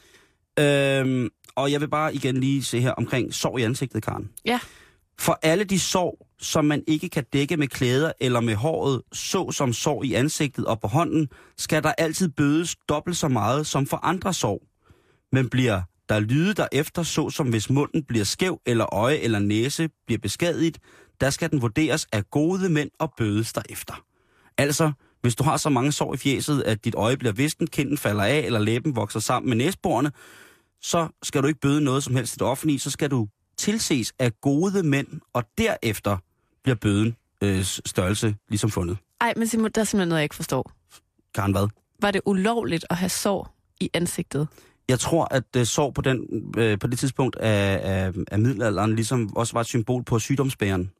[0.59, 4.31] Øhm, og jeg vil bare igen lige se her omkring sorg i ansigtet, Karen.
[4.45, 4.61] Ja.
[5.19, 9.51] For alle de sår, som man ikke kan dække med klæder eller med håret, så
[9.51, 13.87] som sår i ansigtet og på hånden, skal der altid bødes dobbelt så meget som
[13.87, 14.63] for andre sår.
[15.33, 19.89] Men bliver der lyde derefter, så som hvis munden bliver skæv, eller øje eller næse
[20.07, 20.79] bliver beskadiget,
[21.21, 24.05] der skal den vurderes af gode mænd og bødes derefter.
[24.59, 27.99] Altså, Hvis du har så mange sår i fjeset, at dit øje bliver visken, kinden
[27.99, 30.13] falder af, eller læben vokser sammen med næsborene,
[30.83, 34.13] så skal du ikke bøde noget som helst i det offentlige, så skal du tilses
[34.19, 36.17] af gode mænd, og derefter
[36.63, 38.99] bliver bøden øh, størrelse ligesom fundet.
[39.21, 40.73] Ej, men Simon, der er simpelthen noget, jeg ikke forstår.
[41.35, 41.69] Karen hvad?
[42.03, 44.49] Var det ulovligt at have sår i ansigtet?
[44.89, 46.27] Jeg tror, at øh, sår på, den,
[46.59, 50.91] øh, på det tidspunkt af, af, af middelalderen ligesom også var et symbol på sygdomsbæren.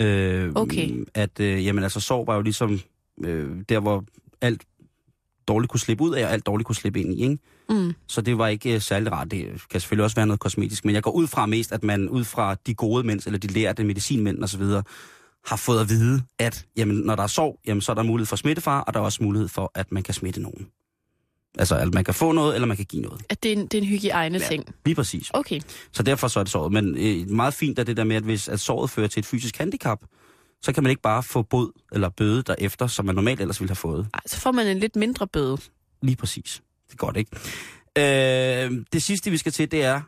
[0.00, 1.04] Øh, Okay.
[1.14, 2.80] At, øh, jamen altså, sår var jo ligesom
[3.24, 4.04] øh, der, hvor
[4.40, 4.62] alt
[5.48, 7.38] dårligt kunne slippe ud af, og alt dårligt kunne slippe ind i, ikke?
[7.68, 7.92] Mm.
[8.06, 9.30] Så det var ikke øh, særlig rart.
[9.30, 12.08] Det kan selvfølgelig også være noget kosmetisk, men jeg går ud fra mest, at man
[12.08, 14.62] ud fra de gode mænd, eller de lærte medicinmænd osv.,
[15.46, 18.26] har fået at vide, at jamen, når der er sår, jamen, så er der mulighed
[18.26, 20.66] for smittefar, og der er også mulighed for, at man kan smitte nogen.
[21.58, 23.22] Altså, at man kan få noget, eller man kan give noget.
[23.28, 24.74] At det er en, det er en hygiejne-ting?
[24.84, 25.30] Lige præcis.
[25.32, 25.60] Okay.
[25.92, 26.72] Så derfor så er det såret.
[26.72, 29.26] Men øh, meget fint er det der med, at hvis at såret fører til et
[29.26, 29.98] fysisk handicap,
[30.62, 33.70] så kan man ikke bare få bod eller bøde derefter, som man normalt ellers ville
[33.70, 34.08] have fået.
[34.14, 35.58] Ej, så får man en lidt mindre bøde.
[36.02, 36.62] Lige præcis.
[36.86, 37.36] Det er godt, ikke?
[37.98, 40.00] Øh, det sidste, vi skal til, det er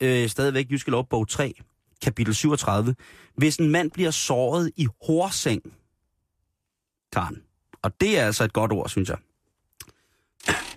[0.00, 1.54] øh, stadigvæk Jyske Lov, bog 3,
[2.02, 2.94] kapitel 37.
[3.36, 5.62] Hvis en mand bliver såret i hårseng,
[7.12, 7.42] Karen,
[7.82, 9.18] og det er altså et godt ord, synes jeg.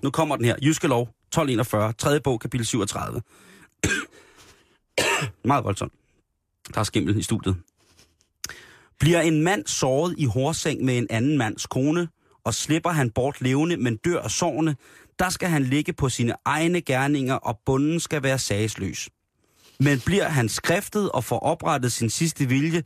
[0.03, 0.55] Nu kommer den her.
[0.61, 2.19] Jyske Lov, 1241, 3.
[2.19, 3.21] bog, kapitel 37.
[5.45, 5.93] Meget voldsomt.
[6.73, 7.55] Der er skimmel i studiet.
[8.99, 12.07] Bliver en mand såret i hårseng med en anden mands kone,
[12.43, 14.75] og slipper han bort levende, men dør af sårene,
[15.19, 19.09] der skal han ligge på sine egne gerninger, og bunden skal være sagsløs.
[19.79, 22.83] Men bliver han skriftet og får oprettet sin sidste vilje,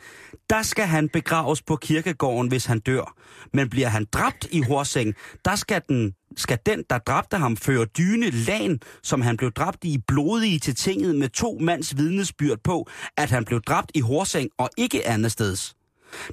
[0.49, 3.15] der skal han begraves på kirkegården, hvis han dør.
[3.53, 5.13] Men bliver han dræbt i Horseng,
[5.45, 9.83] der skal den, skal den, der dræbte ham, føre dyne lan, som han blev dræbt
[9.83, 14.49] i blodige til tinget med to mands vidnesbyrd på, at han blev dræbt i Horseng
[14.57, 15.75] og ikke andet steds.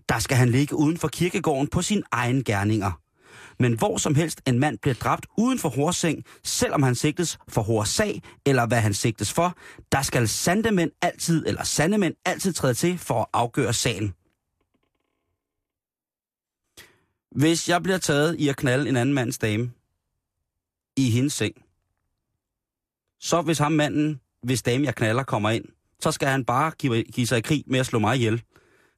[0.08, 2.92] Der skal han ligge uden for kirkegården på sin egen gerninger.
[3.58, 7.62] Men hvor som helst en mand bliver dræbt uden for Horseng, selvom han sigtes for
[7.62, 9.56] Horsag, eller hvad han sigtes for,
[9.92, 14.14] der skal sandemænd altid, eller sandemænd altid træde til for at afgøre sagen.
[17.30, 19.70] Hvis jeg bliver taget i at knalde en anden mands dame
[20.96, 21.54] i hendes seng,
[23.20, 25.64] så hvis ham manden, hvis dame jeg knaller, kommer ind,
[26.00, 28.42] så skal han bare give, give sig i krig med at slå mig ihjel.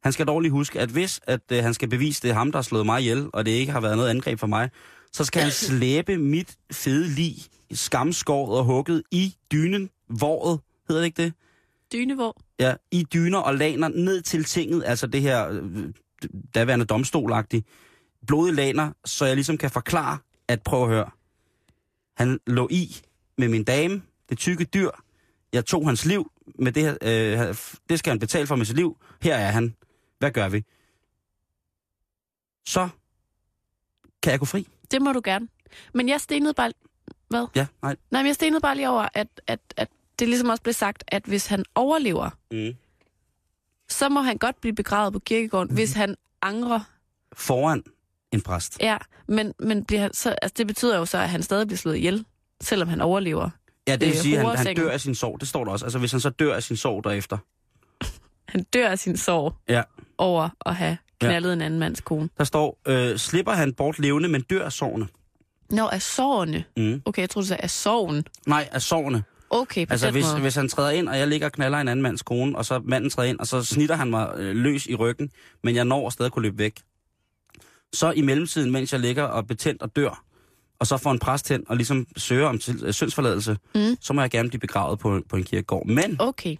[0.02, 2.52] Han skal dog lige huske, at hvis at, øh, han skal bevise, det er ham,
[2.52, 4.70] der har slået mig ihjel, og det ikke har været noget angreb for mig,
[5.12, 7.36] så skal han slæbe mit fede lig,
[7.72, 11.32] skamskåret og hugget i dynen, våret, hedder det ikke det?
[11.92, 12.40] Dynevår.
[12.60, 15.62] Ja, i dyner og laner ned til tinget, altså det her øh,
[16.54, 17.66] daværende domstolagtigt,
[18.26, 21.10] blodige laner, så jeg ligesom kan forklare, at prøv at høre.
[22.16, 22.96] Han lå i
[23.38, 24.90] med min dame, det tykke dyr.
[25.52, 27.54] Jeg tog hans liv med det her, øh,
[27.88, 28.96] det skal han betale for med sit liv.
[29.22, 29.74] Her er han.
[30.20, 30.64] Hvad gør vi?
[32.68, 32.88] Så
[34.22, 34.68] kan jeg gå fri.
[34.90, 35.48] Det må du gerne.
[35.94, 36.72] Men jeg stenede bare...
[37.28, 37.46] Hvad?
[37.56, 37.96] Ja, nej.
[38.10, 41.04] Nej, men jeg stenede bare lige over, at, at, at det ligesom også blev sagt,
[41.08, 42.74] at hvis han overlever, Mm.
[43.88, 45.74] så må han godt blive begravet på kirkegården, mm.
[45.74, 46.80] hvis han angrer.
[47.32, 47.82] Foran
[48.32, 48.80] en præst.
[48.80, 48.96] Ja,
[49.28, 51.96] men, men bliver han, så, altså, det betyder jo så, at han stadig bliver slået
[51.96, 52.24] ihjel,
[52.60, 53.50] selvom han overlever.
[53.88, 55.40] Ja, det vil Øh, sige, at han, han dør af sin sorg.
[55.40, 55.84] Det står der også.
[55.84, 57.38] Altså, hvis han så dør af sin sorg derefter.
[58.48, 59.82] Han dør af sin sorg Ja.
[60.20, 61.52] Over at have knaldet ja.
[61.52, 62.28] en anden mands kone.
[62.38, 65.06] Der står, øh, slipper han bort levende, men dør af sårene.
[65.70, 66.64] Nå, af sårene.
[66.76, 67.02] Mm.
[67.04, 68.24] Okay, jeg troede, du sagde af sorgen.
[68.46, 69.22] Nej, af sårene.
[69.50, 70.40] Okay, på Altså, hvis, måde.
[70.40, 72.80] hvis han træder ind, og jeg ligger og knaller en anden mands kone, og så
[72.84, 75.30] manden træder ind, og så snitter han mig øh, løs i ryggen,
[75.64, 76.74] men jeg når stadig at kunne løbe væk.
[77.92, 80.24] Så i mellemtiden, mens jeg ligger og betændt og dør,
[80.78, 83.96] og så får en præst hen og ligesom søger om til, øh, syndsforladelse, Mm.
[84.00, 85.86] så må jeg gerne blive begravet på, på en kirkegård.
[85.86, 86.56] Men Okay.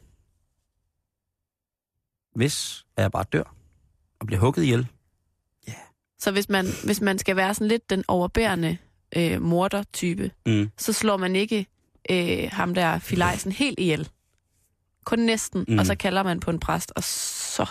[2.35, 3.55] Hvis jeg bare dør
[4.21, 4.87] og bliver hugget ihjel,
[6.19, 8.77] Så hvis man, hvis man skal være sådan lidt den overbærende
[9.16, 11.66] øh, morder-type, mm, så slår man ikke
[12.11, 14.09] øh, ham der filajsen helt ihjel.
[15.05, 15.73] Kun næsten, Mm.
[15.73, 15.79] mm.
[15.79, 17.66] og så kalder man på en præst, og så...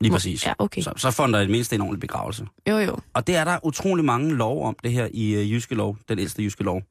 [0.00, 0.82] lige præcis, Ja, okay.
[0.82, 2.46] så, så får da i det mindste en ordentlig begravelse.
[2.68, 2.98] Jo, jo.
[3.14, 6.18] Og det er der utrolig mange lov om, det her i øh, Jyske Lov, den
[6.18, 6.82] ældste Jyske Lov.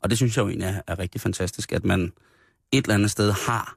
[0.00, 2.12] Og det synes jeg jo egentlig er, er rigtig fantastisk, at man
[2.72, 3.76] et eller andet sted har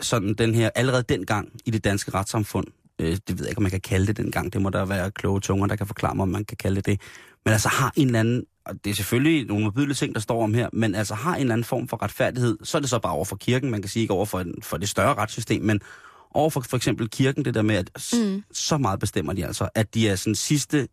[0.00, 2.66] sådan den her, allerede dengang i det danske retssamfund,
[2.98, 5.10] øh, det ved jeg ikke, om man kan kalde det dengang, det må der være
[5.10, 7.00] kloge tunger, der kan forklare mig, om man kan kalde det det,
[7.44, 10.42] men altså har en eller anden, og det er selvfølgelig nogle modbydelige ting, der står
[10.44, 12.98] om her, men altså har en eller anden form for retfærdighed, så er det så
[12.98, 15.80] bare over for kirken, man kan sige ikke over for, for det større retssystem, men
[16.34, 18.42] over for for eksempel kirken, det der med, at Mm.
[18.52, 20.88] så meget bestemmer de altså, at de er sådan sidste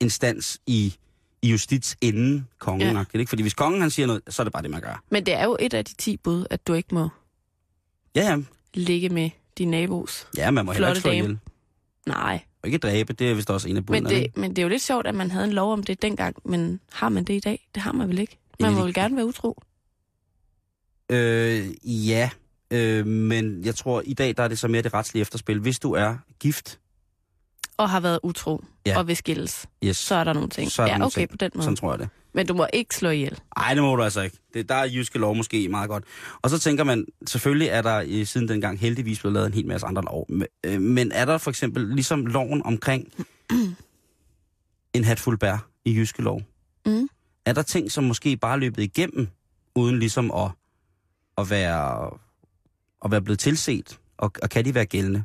[0.00, 0.94] instans i,
[1.42, 2.96] i justits inden kongen.
[2.96, 3.04] Ja.
[3.14, 3.28] Ikke?
[3.28, 5.02] Fordi hvis kongen han siger noget, så er det bare det, man gør.
[5.10, 7.08] Men det er jo et af de ti bud, at du ikke må
[8.16, 8.38] Ja, ja.
[8.74, 10.26] ligge med din nabos.
[10.36, 11.18] Ja, man må heller ikke slå dame.
[11.24, 11.38] ihjel.
[12.06, 14.08] Nej, Og ikke dræbe, det er vist også en af Men budene.
[14.20, 16.36] det, men det er jo lidt sjovt, at man havde en lov om det dengang,
[16.44, 17.68] men har man det i dag?
[17.74, 18.38] Det har man vel ikke?
[18.60, 19.62] Man Ikke må vel gerne være utro.
[21.10, 21.66] Øh,
[22.08, 22.30] ja,
[22.70, 25.58] øh, men jeg tror, i dag der er det så mere det retslige efterspil.
[25.60, 26.78] Hvis du er gift,
[27.76, 28.98] Og har været utro, ja.
[28.98, 30.70] og vil skilles, yes, så er der nogle ting.
[30.70, 31.30] Så er der ja, nogle okay, ting.
[31.30, 31.64] på den måde.
[31.64, 32.08] sådan tror jeg det.
[32.34, 33.40] Men du må ikke slå ihjel.
[33.56, 34.38] Nej, det må du altså ikke.
[34.54, 36.04] Det, der er jyske lov måske meget godt.
[36.42, 39.66] Og så tænker man, selvfølgelig er der øh, siden dengang heldigvis blevet lavet en hel
[39.66, 40.26] masse andre lov.
[40.28, 43.12] Men, øh, men er der for eksempel ligesom loven omkring
[44.94, 46.42] en hatfuld bær i jyske lov?
[46.86, 47.08] Mm.
[47.46, 49.28] Er der ting, som måske bare er løbet igennem,
[49.74, 50.50] uden ligesom at,
[51.38, 52.10] at, være,
[53.04, 53.98] at være blevet tilset?
[54.16, 55.24] Og, og kan de være gældende?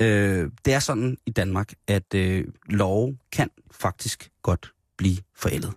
[0.00, 5.72] Øh, det er sådan i Danmark, at øh, lov kan faktisk godt blive forældet.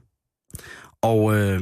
[1.01, 1.61] Og øh,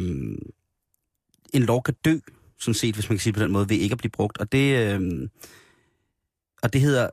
[1.54, 2.18] en lov kan dø,
[2.60, 4.38] sådan set, hvis man kan sige på den måde, ved ikke at blive brugt.
[4.38, 5.30] Og det, øh,
[6.64, 7.10] og det hedder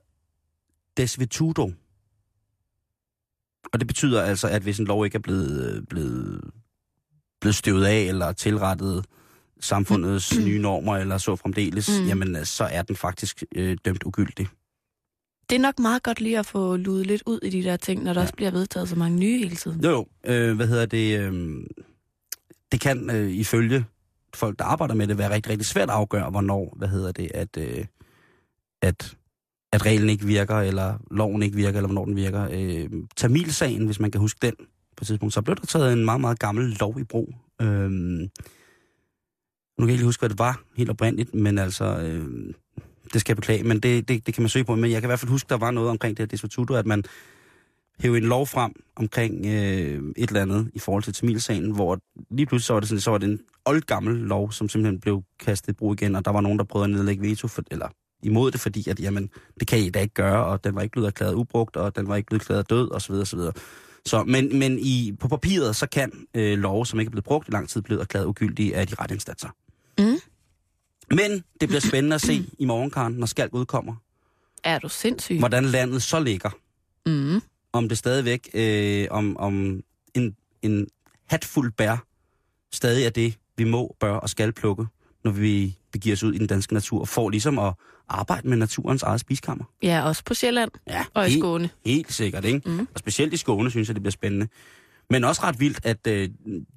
[0.97, 1.73] desvetudo.
[3.73, 6.51] Og det betyder altså, at hvis en lov ikke er blevet, blevet,
[7.41, 9.05] blevet støvet af eller tilrettet
[9.61, 12.03] samfundets nye normer eller så fremdeles, Mm.
[12.03, 12.09] mm.
[12.09, 14.49] jamen så er den faktisk øh, dømt ugyldig.
[15.51, 18.03] Det er nok meget godt lige at få ludet lidt ud i de der ting,
[18.03, 18.25] når der ja.
[18.25, 19.85] også bliver vedtaget så mange nye hele tiden.
[19.85, 20.07] Jo, jo.
[20.33, 21.21] Øh, hvad hedder det?
[21.21, 21.65] Øh,
[22.77, 23.85] det kan øh, ifølge
[24.35, 27.31] folk, der arbejder med det, være rigtig, rigtig svært at afgøre, hvornår, hvad hedder det,
[27.35, 27.85] at, øh,
[28.83, 29.17] at,
[29.73, 32.49] at reglen ikke virker, eller loven ikke virker, eller hvornår den virker.
[32.53, 34.55] Øh, Tamilsagen, hvis man kan huske den
[34.97, 37.35] på et tidspunkt, så blev der taget en meget, meget gammel lov i brug.
[37.61, 38.29] Øh, nu
[39.79, 42.55] kan jeg ikke huske, hvad det var helt oprindeligt, men altså, øh,
[43.13, 44.75] det skal jeg beklage, men det, det, det kan man søge på.
[44.75, 46.87] Men jeg kan i hvert fald huske, der var noget omkring det her dispututo, at
[46.87, 47.05] man
[48.01, 51.99] hæve en lov frem omkring øh, et eller andet i forhold til Tamilsagen, hvor
[52.31, 55.23] lige pludselig så var det, sådan, så var det en oldgammel lov, som simpelthen blev
[55.41, 57.89] kastet i brug igen, og der var nogen, der prøvede at nedlægge veto, for, eller
[58.23, 59.31] imod det, fordi at, jamen,
[59.61, 62.09] det kan I da ikke gøre, og den var ikke blevet erklæret ubrugt, og den
[62.09, 63.13] var ikke blevet erklæret død, osv.
[63.13, 63.39] osv.
[64.07, 67.49] Så, men men i, på papiret, så kan øh, love, som ikke er blevet brugt
[67.49, 69.49] i lang tid, blive erklæret ugyldige af de rette instanser.
[69.99, 70.17] Mm.
[71.11, 73.95] Men det bliver spændende at se i morgenkaren, når Skalk udkommer,
[74.65, 75.39] Er du sindssyg?
[75.39, 76.51] hvordan landet så ligger
[77.07, 77.41] Mm.
[77.79, 79.83] Om det stadigvæk, øh, om, om
[80.15, 80.89] en, en
[81.27, 81.97] hatfuld bær
[82.73, 84.87] stadig er det, vi må, bør og skal plukke,
[85.25, 87.75] når vi begiver os ud i den danske natur, for ligesom at
[88.09, 89.65] arbejde med naturens eget spiskammer.
[89.83, 91.71] Ja, også på Sjælland Ja, og i Skåne.
[91.87, 92.71] helt sikkert, ikke?
[92.71, 92.79] Mm.
[92.81, 94.49] Og specielt i Skåne, synes jeg, det bliver spændende.
[95.11, 96.31] Men også ret vildt, at øh,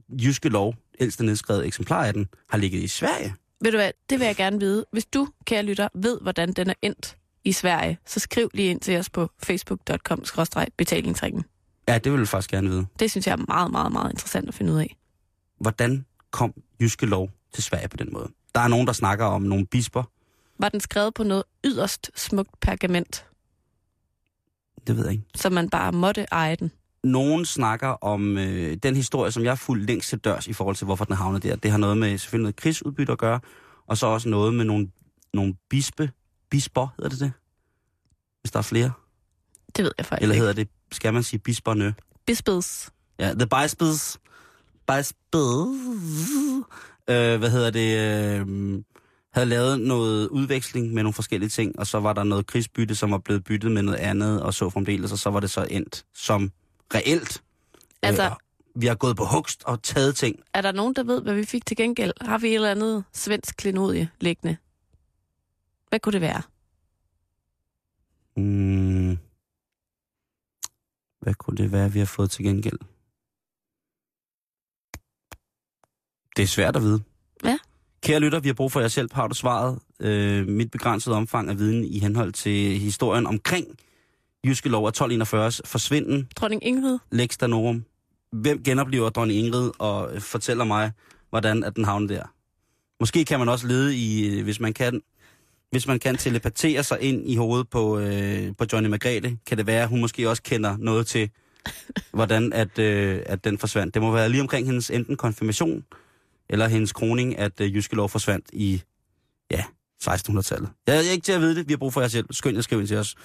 [0.09, 3.35] Jyske Lov, ældste nedskrevet eksemplar af den, har ligget i Sverige.
[3.62, 4.85] Ved du hvad, det vil jeg gerne vide.
[4.91, 8.80] Hvis du, kære lytter, ved, hvordan den er endt i Sverige, så skriv lige ind
[8.82, 11.43] til os på facebook.com-betalingsringen.
[11.88, 12.86] Ja, det vil jeg faktisk gerne vide.
[12.99, 14.95] Det synes jeg er meget, meget, meget interessant at finde ud af.
[15.60, 18.28] Hvordan kom Jyske Lov til Sverige på den måde?
[18.56, 20.04] Der er nogen, der snakker om nogle bisper.
[20.60, 23.25] Var den skrevet på noget yderst smukt pergament,
[24.88, 25.23] Det ved jeg ikke.
[25.36, 26.71] så man bare måtte eje den?
[27.04, 30.75] nogen snakker om øh, den historie, som jeg har fulgt længst til dørs i forhold
[30.75, 31.56] til, hvorfor den havnet der.
[31.56, 33.39] Det har noget med selvfølgelig noget krigsudbytte at gøre,
[33.88, 34.91] og så også noget med nogle,
[35.34, 36.12] nogle bispe,
[36.49, 37.31] bisper, hedder det det?
[38.41, 38.91] Hvis der er flere.
[39.75, 41.93] Det ved jeg faktisk Eller hedder det, skal man sige bisperne?
[42.25, 42.91] Bispeds.
[43.19, 44.19] Ja, the bispes.
[44.88, 45.43] Bispes.
[47.09, 47.97] Øh, hvad hedder det?
[48.39, 48.81] Øh,
[49.33, 53.12] havde lavet noget udveksling med nogle forskellige ting, og så var der noget krigsbytte, som
[53.12, 56.05] var blevet byttet med noget andet, og så fremdeles, og så var det så endt
[56.15, 56.51] som
[56.95, 57.43] reelt.
[58.01, 58.31] Altså- øh,
[58.75, 60.39] vi har gået på hugst og taget ting.
[60.53, 62.13] Er der nogen, der ved, hvad vi fik til gengæld?
[62.21, 64.57] Har vi et eller andet svensk klenodie liggende?
[65.89, 66.41] Hvad kunne det være?
[68.38, 69.17] Mm.
[71.21, 72.80] Hvad kunne det være, vi har fået til gengæld?
[76.36, 77.02] Det er svært at vide.
[77.43, 77.58] Ja.
[78.04, 79.13] Kære lytter, vi har brug for jeres hjælp.
[79.13, 79.80] Har du svaret?
[79.99, 83.67] Øh, mit begrænsede omfang af viden i henhold til historien omkring
[84.45, 86.97] Jyske Lov af 1241's forsvinden, Dronning Ingrid?
[87.12, 87.86] Lex Danorum.
[88.32, 90.91] Hvem genoplever dronning Ingrid og fortæller mig,
[91.30, 92.23] hvordan at den havner der?
[92.99, 95.02] Måske kan man også lede i, øh, hvis man kan,
[95.71, 99.67] hvis man kan telepatere sig ind i hovedet på, øh, på Johnny Margrethe, kan det
[99.67, 101.29] være, at hun måske også kender noget til,
[102.13, 103.93] hvordan at, øh, at den forsvandt.
[103.93, 105.86] Det må være lige omkring hendes enten konfirmation,
[106.49, 108.84] eller hendes kroning, at øh, Jyske Lov forsvandt i,
[109.51, 109.63] ja,
[110.03, 110.69] 1600-tallet.
[110.88, 111.67] Jeg er ikke til at vide det.
[111.67, 112.27] Vi har brug for jeres hjælp.
[112.32, 113.15] Skynd jer skriv ind til os.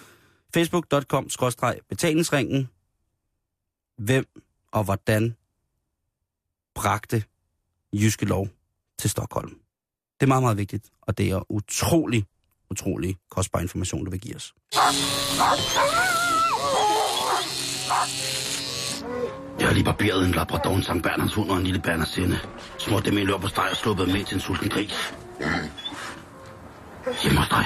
[0.55, 2.69] Facebook.com-betalingsringen.
[3.99, 4.25] Hvem
[4.73, 5.37] og hvordan
[6.75, 7.25] bragte
[7.93, 8.49] Jyske Lov
[8.99, 9.59] til Stockholm?
[10.21, 12.27] Det er meget, meget vigtigt, og det er utrolig,
[12.75, 14.55] utrolig kostbar information, du vil give os.
[19.59, 22.39] Jeg har lige barberet en labrador, en Sankt Bernards hund og en lille bernersinde.
[22.79, 25.15] Smurt dem i løb på steg og sluppet med til en sulten gris.
[27.23, 27.65] Hjemme hos dig.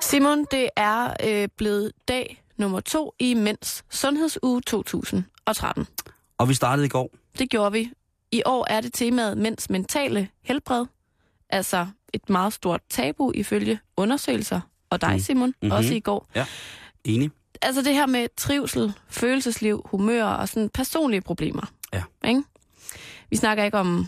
[0.00, 5.86] Simon, det er øh, blevet dag nummer to i Mænds Sundhedsuge 2013.
[6.38, 7.10] Og vi startede i går.
[7.38, 7.90] Det gjorde vi.
[8.32, 10.86] I år er det temaet mænds mentale helbred.
[11.48, 14.60] Altså et meget stort tabu ifølge undersøgelser.
[14.90, 15.70] Og dig, Simon, mm-hmm.
[15.70, 16.26] også i går.
[16.34, 16.46] Ja,
[17.04, 17.30] enig.
[17.62, 21.72] Altså det her med trivsel, følelsesliv, humør og sådan personlige problemer.
[21.92, 22.02] Ja.
[22.24, 22.42] Ikke?
[23.30, 24.06] Vi snakker ikke om,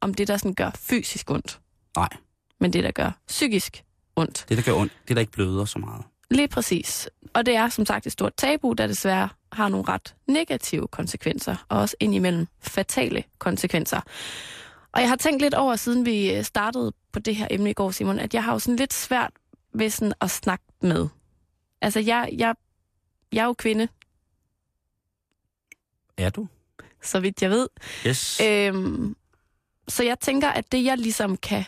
[0.00, 1.60] om det, der sådan gør fysisk ondt,
[1.96, 2.08] Nej,
[2.60, 3.84] men det, der gør psykisk
[4.16, 4.46] ondt.
[4.48, 6.04] det der gør ondt, det der ikke bløder så meget.
[6.30, 7.08] Lige præcis.
[7.34, 11.66] Og det er som sagt et stort tabu, der desværre har nogle ret negative konsekvenser,
[11.68, 14.00] og også indimellem fatale konsekvenser.
[14.92, 17.72] Og jeg har tænkt lidt over, siden vi øh, startede på det her emne i
[17.72, 19.30] går, Simon, at jeg har jo sådan lidt svært
[19.74, 21.08] ved sådan at snakke med.
[21.80, 22.54] Altså, jeg, jeg,
[23.32, 23.88] jeg er jo kvinde,
[26.16, 26.48] Er du?
[27.02, 27.68] så vidt jeg ved.
[28.06, 28.40] Yes.
[28.40, 29.16] Øhm,
[29.88, 31.64] så jeg tænker, at det, jeg ligesom kan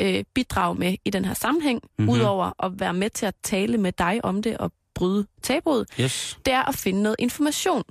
[0.00, 1.90] øh, bidrage med i den her sammenhæng, Mhm.
[1.98, 2.14] mm-hmm.
[2.20, 6.38] udover at være med til at tale med dig om det og bryde tabuet, Yes.
[6.46, 7.82] det er at finde noget information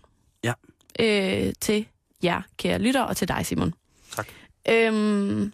[0.43, 0.53] Ja.
[0.99, 1.87] øh, til
[2.23, 3.73] jer, kære lytter, og til dig, Simon.
[4.15, 4.27] Tak.
[4.69, 5.53] Øhm,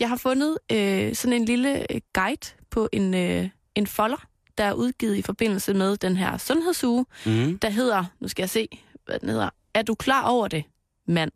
[0.00, 4.26] jeg har fundet øh, sådan en lille øh, guide på en, øh, en folder,
[4.58, 7.58] der er udgivet i forbindelse med den her sundhedsuge, Mm.
[7.58, 8.68] der hedder, nu skal jeg se,
[9.06, 10.64] hvad den hedder, Er du klar over det,
[11.06, 11.30] mand?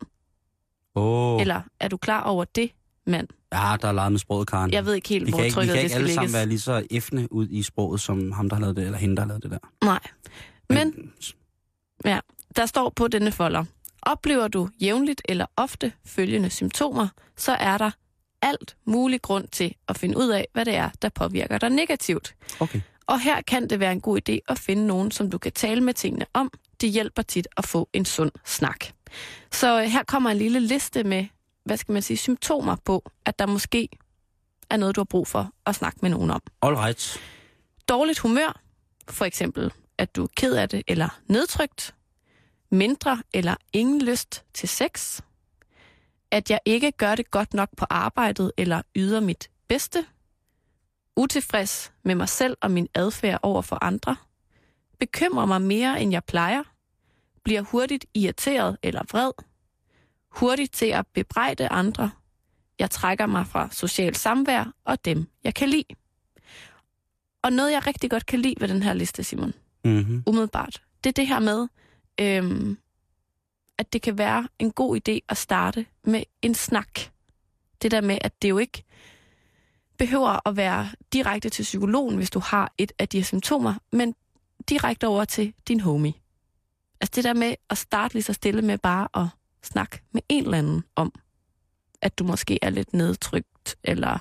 [0.95, 1.41] Oh.
[1.41, 2.71] Eller er du klar over det,
[3.07, 3.27] mand?
[3.53, 4.71] Ja, der er leget med sproget, Karen.
[4.71, 6.07] Jeg ved ikke helt, vi hvor kan ikke, vi trykket kan det ikke skal alle
[6.07, 6.15] lægges.
[6.15, 8.97] sammen være lige så effende ud i sproget, som ham, der har lavet det, eller
[8.97, 9.85] hende, der har lavet det der.
[9.85, 9.99] Nej.
[10.69, 11.11] Men
[12.05, 12.19] Ja,
[12.55, 13.65] der står på denne folder.
[14.01, 17.91] Oplever du jævnligt eller ofte følgende symptomer, så er der
[18.41, 22.35] alt mulig grund til at finde ud af, hvad det er, der påvirker dig negativt.
[22.59, 22.81] Okay.
[23.07, 25.81] Og her kan det være en god idé at finde nogen, som du kan tale
[25.81, 26.51] med tingene om.
[26.81, 28.85] Det hjælper tit at få en sund snak.
[29.51, 31.25] Så øh, her kommer en lille liste med,
[31.65, 33.89] hvad skal man sige, symptomer på, at der måske
[34.69, 36.41] er noget, du har brug for at snakke med nogen om.
[36.61, 37.21] All right.
[37.89, 38.61] Dårligt humør,
[39.09, 41.95] for eksempel at du er ked af det eller nedtrykt,
[42.71, 45.21] mindre eller ingen lyst til sex,
[46.31, 50.05] at jeg ikke gør det godt nok på arbejdet eller yder mit bedste,
[51.15, 54.15] utilfreds med mig selv og min adfærd over for andre,
[54.99, 56.63] bekymrer mig mere end jeg plejer,
[57.43, 59.31] bliver hurtigt irriteret eller vred,
[60.33, 62.11] hurtigt til at bebrejde andre,
[62.79, 65.95] jeg trækker mig fra social samvær og dem, jeg kan lide.
[67.43, 69.53] Og noget, jeg rigtig godt kan lide ved den her liste, Simon,
[69.85, 70.23] Mm-hmm.
[70.27, 71.67] umiddelbart, det er det her med,
[72.21, 72.77] øhm,
[73.77, 76.99] at det kan være en god idé at starte med en snak.
[77.81, 78.83] Det der med, at det jo ikke
[79.97, 84.15] behøver at være direkte til psykologen, hvis du har et af de her symptomer, men
[84.69, 86.13] direkte over til din homie.
[87.01, 89.27] Altså det der med at starte lige så stille med bare at
[89.63, 91.13] snakke med en eller anden om,
[92.01, 94.17] at du måske er lidt nedtrykt, eller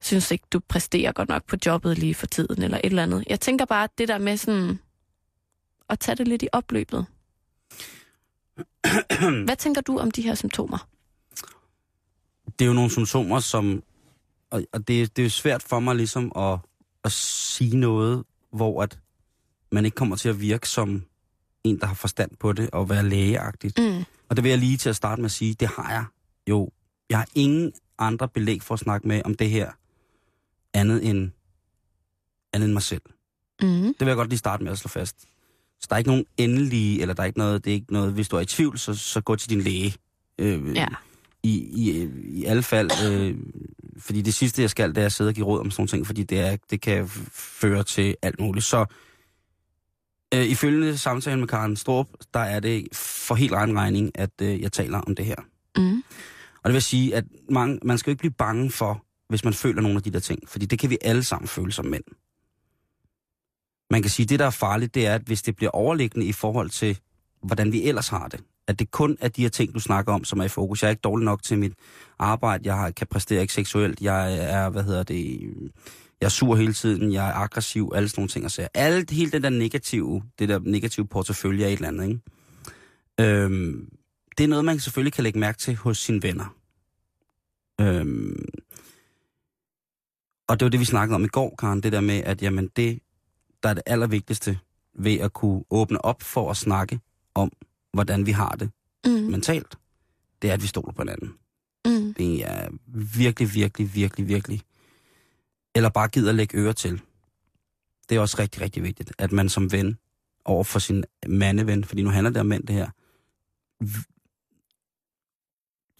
[0.00, 3.24] synes ikke, du præsterer godt nok på jobbet lige for tiden, eller et eller andet.
[3.28, 4.78] Jeg tænker bare, at det der med sådan
[5.88, 7.06] at tage det lidt i opløbet.
[9.46, 10.88] Hvad tænker du om de her symptomer?
[12.58, 13.82] Det er jo nogle symptomer, som...
[14.50, 16.58] Og, og det, det er jo svært for mig ligesom at,
[17.04, 18.98] at sige noget, hvor at
[19.72, 21.04] man ikke kommer til at virke som
[21.64, 23.78] en, der har forstand på det, og være lægeagtigt.
[23.78, 24.04] Mm.
[24.30, 26.04] Og det vil jeg lige til at starte med at sige, det har jeg
[26.48, 26.70] jo.
[27.10, 29.70] Jeg har ingen andre belæg for at snakke med om det her,
[30.74, 31.30] andet end,
[32.52, 33.02] andet end mig selv.
[33.62, 33.68] Mm.
[33.68, 35.20] Det vil jeg godt lige starte med at slå fast.
[35.80, 38.12] Så der er ikke nogen endelige, eller der er ikke noget, det er ikke noget,
[38.12, 39.94] hvis du er i tvivl, så, så gå til din læge.
[40.38, 40.86] Øh, Ja.
[41.42, 43.36] I, i, I alle fald, øh,
[43.98, 45.88] fordi det sidste, jeg skal, det er at sidde og give råd om sådan nogle
[45.88, 48.64] ting, fordi det, er, det kan føre til alt muligt.
[48.64, 48.86] Så
[50.34, 54.60] øh, ifølge samtalen med Karen Storp, der er det for helt egen regning, at øh,
[54.60, 55.36] jeg taler om det her.
[55.76, 56.02] Mm.
[56.62, 59.54] Og det vil sige, at mange, man skal jo ikke blive bange for, hvis man
[59.54, 60.48] føler nogle af de der ting.
[60.48, 62.04] Fordi det kan vi alle sammen føle som mænd.
[63.90, 66.26] Man kan sige, at det, der er farligt, det er, at hvis det bliver overliggende
[66.26, 66.98] i forhold til,
[67.42, 68.40] hvordan vi ellers har det.
[68.68, 70.82] At det kun er de her ting, du snakker om, som er i fokus.
[70.82, 71.72] Jeg er ikke dårlig nok til mit
[72.18, 72.74] arbejde.
[72.74, 74.00] Jeg kan præstere ikke seksuelt.
[74.00, 75.40] Jeg er, hvad hedder det,
[76.20, 77.12] jeg er sur hele tiden.
[77.12, 77.92] Jeg er aggressiv.
[77.94, 78.44] Alle sådan nogle ting.
[78.44, 82.08] Og så alt, hele den der negative, det der negative portefølje af et eller andet,
[82.08, 82.20] ikke?
[83.20, 83.88] Øhm,
[84.38, 86.54] det er noget, man selvfølgelig kan lægge mærke til hos sine venner.
[87.80, 88.44] Øhm,
[90.48, 92.68] og det var det, vi snakkede om i går, Karen, det der med, at jamen,
[92.76, 92.98] det,
[93.62, 94.58] der er det allervigtigste
[94.98, 97.00] ved at kunne åbne op for at snakke
[97.34, 97.52] om,
[97.92, 98.70] hvordan vi har det
[99.06, 99.12] Mm.
[99.12, 99.78] mentalt,
[100.42, 101.34] det er, at vi stoler på hinanden.
[101.84, 102.14] Mm.
[102.14, 102.68] Det er
[103.18, 104.60] virkelig, virkelig, virkelig, virkelig.
[105.78, 107.00] Eller bare gider lægge øre til.
[108.08, 109.98] Det er også rigtig, rigtig vigtigt, at man som ven
[110.44, 112.90] over for sin mandeven, fordi nu handler det om mænd det her,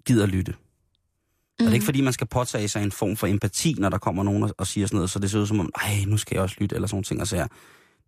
[0.07, 0.53] gider lytte.
[0.53, 0.59] Mm.
[1.59, 3.99] Og det er ikke fordi, man skal påtage sig en form for empati, når der
[3.99, 6.17] kommer nogen og, og siger sådan noget, så det ser ud som om, ej, nu
[6.17, 7.21] skal jeg også lytte, eller sådan ting.
[7.21, 7.47] Og så er,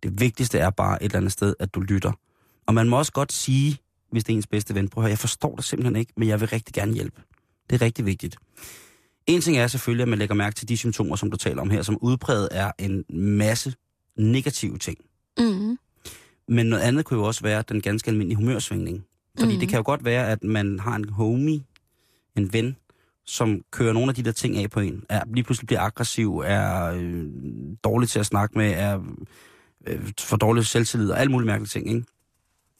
[0.03, 2.11] det vigtigste er bare et eller andet sted, at du lytter.
[2.65, 3.77] Og man må også godt sige,
[4.11, 6.27] hvis det er ens bedste ven, prøv at høre, jeg forstår det simpelthen ikke, men
[6.27, 7.21] jeg vil rigtig gerne hjælpe.
[7.69, 8.37] Det er rigtig vigtigt.
[9.31, 11.69] En ting er selvfølgelig, at man lægger mærke til de symptomer, som du taler om
[11.69, 13.73] her, som udpræget er en masse
[14.17, 14.97] negative ting.
[15.37, 15.77] Mm.
[16.47, 19.05] Men noget andet kunne jo også være den ganske almindelige humørsvingning.
[19.39, 19.59] Fordi mm.
[19.59, 21.63] det kan jo godt være, at man har en homie,
[22.37, 22.75] en ven,
[23.25, 25.03] som kører nogle af de der ting af på en.
[25.09, 27.25] Er, lige pludselig bliver aggressiv, er øh,
[27.83, 28.99] dårlig til at snakke med, er
[29.87, 32.03] øh, for dårlig selvtillid og alle mulige mærkelige ting, ikke?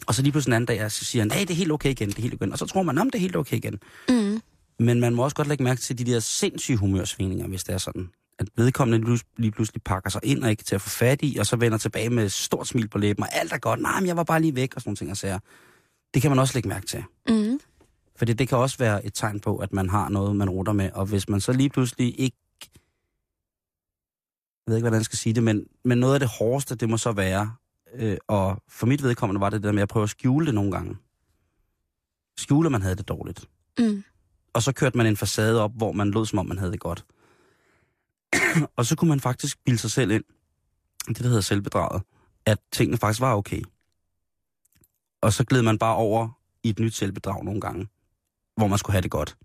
[0.07, 1.89] Og så lige pludselig en anden dag, så siger han, hey, det er helt okay
[1.89, 2.51] igen, det er helt okay igen.
[2.51, 3.79] Og så tror man, om det er helt okay igen.
[4.09, 4.41] Mm.
[4.82, 7.77] Men man må også godt lægge mærke til de der sindssyge humørsvingninger, hvis det er
[7.77, 8.09] sådan.
[8.39, 11.45] At vedkommende lige pludselig pakker sig ind og ikke til at få fat i, og
[11.45, 13.82] så vender tilbage med stort smil på læben, og alt er godt.
[13.82, 15.39] Nej, men jeg var bare lige væk, og sådan nogle ting og sager.
[16.13, 17.03] Det kan man også lægge mærke til.
[17.29, 17.59] Mm.
[18.15, 20.91] Fordi det kan også være et tegn på, at man har noget, man ruter med.
[20.91, 22.38] Og hvis man så lige pludselig ikke...
[24.67, 26.89] Jeg ved ikke, hvordan jeg skal sige det, men, men noget af det hårdeste, det
[26.89, 27.53] må så være...
[27.95, 30.55] Øh, og for mit vedkommende var det det der med at prøve at skjule det
[30.55, 30.97] nogle gange.
[32.38, 33.49] Skjule, at man havde det dårligt.
[33.79, 34.03] Mm.
[34.53, 36.79] Og så kørte man en facade op, hvor man lød, som om man havde det
[36.79, 37.05] godt.
[38.77, 40.23] og så kunne man faktisk bilde sig selv ind,
[41.07, 42.01] det der hedder selvbedraget,
[42.45, 43.61] at tingene faktisk var okay.
[45.21, 46.29] Og så gled man bare over
[46.63, 47.87] i et nyt selvbedrag nogle gange,
[48.57, 49.37] hvor man skulle have det godt.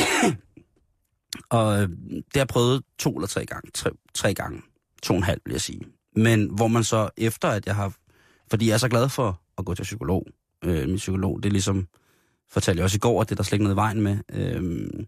[1.50, 3.70] og øh, det har jeg prøvet to eller tre gange.
[3.74, 4.62] Tre, tre gange.
[5.02, 5.80] To og en halv, vil jeg sige.
[6.16, 7.94] Men hvor man så efter, at jeg har...
[8.50, 10.26] Fordi jeg er så glad for at gå til psykolog.
[10.64, 11.88] Øh, min psykolog, det er ligesom
[12.54, 14.18] fortalte jeg også i går, at det er der slet ikke noget i vejen med,
[14.32, 15.06] øhm,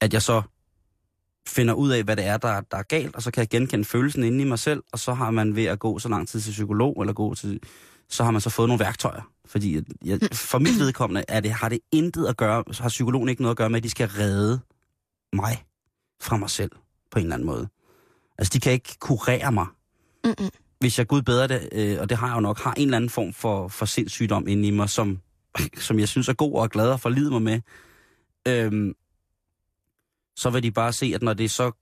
[0.00, 0.42] at jeg så
[1.48, 3.84] finder ud af, hvad det er, der, der er galt, og så kan jeg genkende
[3.84, 6.40] følelsen inde i mig selv, og så har man ved at gå så lang tid
[6.40, 7.60] til psykolog, eller gå til,
[8.08, 9.30] så har man så fået nogle værktøjer.
[9.46, 13.42] Fordi jeg, for mit vedkommende er det, har det intet at gøre, har psykologen ikke
[13.42, 14.60] noget at gøre med, at de skal redde
[15.32, 15.64] mig
[16.22, 16.70] fra mig selv,
[17.10, 17.68] på en eller anden måde.
[18.38, 19.66] Altså, de kan ikke kurere mig.
[20.24, 20.50] Mm-mm.
[20.80, 22.96] Hvis jeg gud bedre det, øh, og det har jeg jo nok, har en eller
[22.96, 25.18] anden form for, for sindssygdom inde i mig, som
[25.86, 27.60] som jeg synes er god og glad og forlide mig med,
[28.48, 28.94] øhm,
[30.36, 31.72] så vil de bare se, at når det så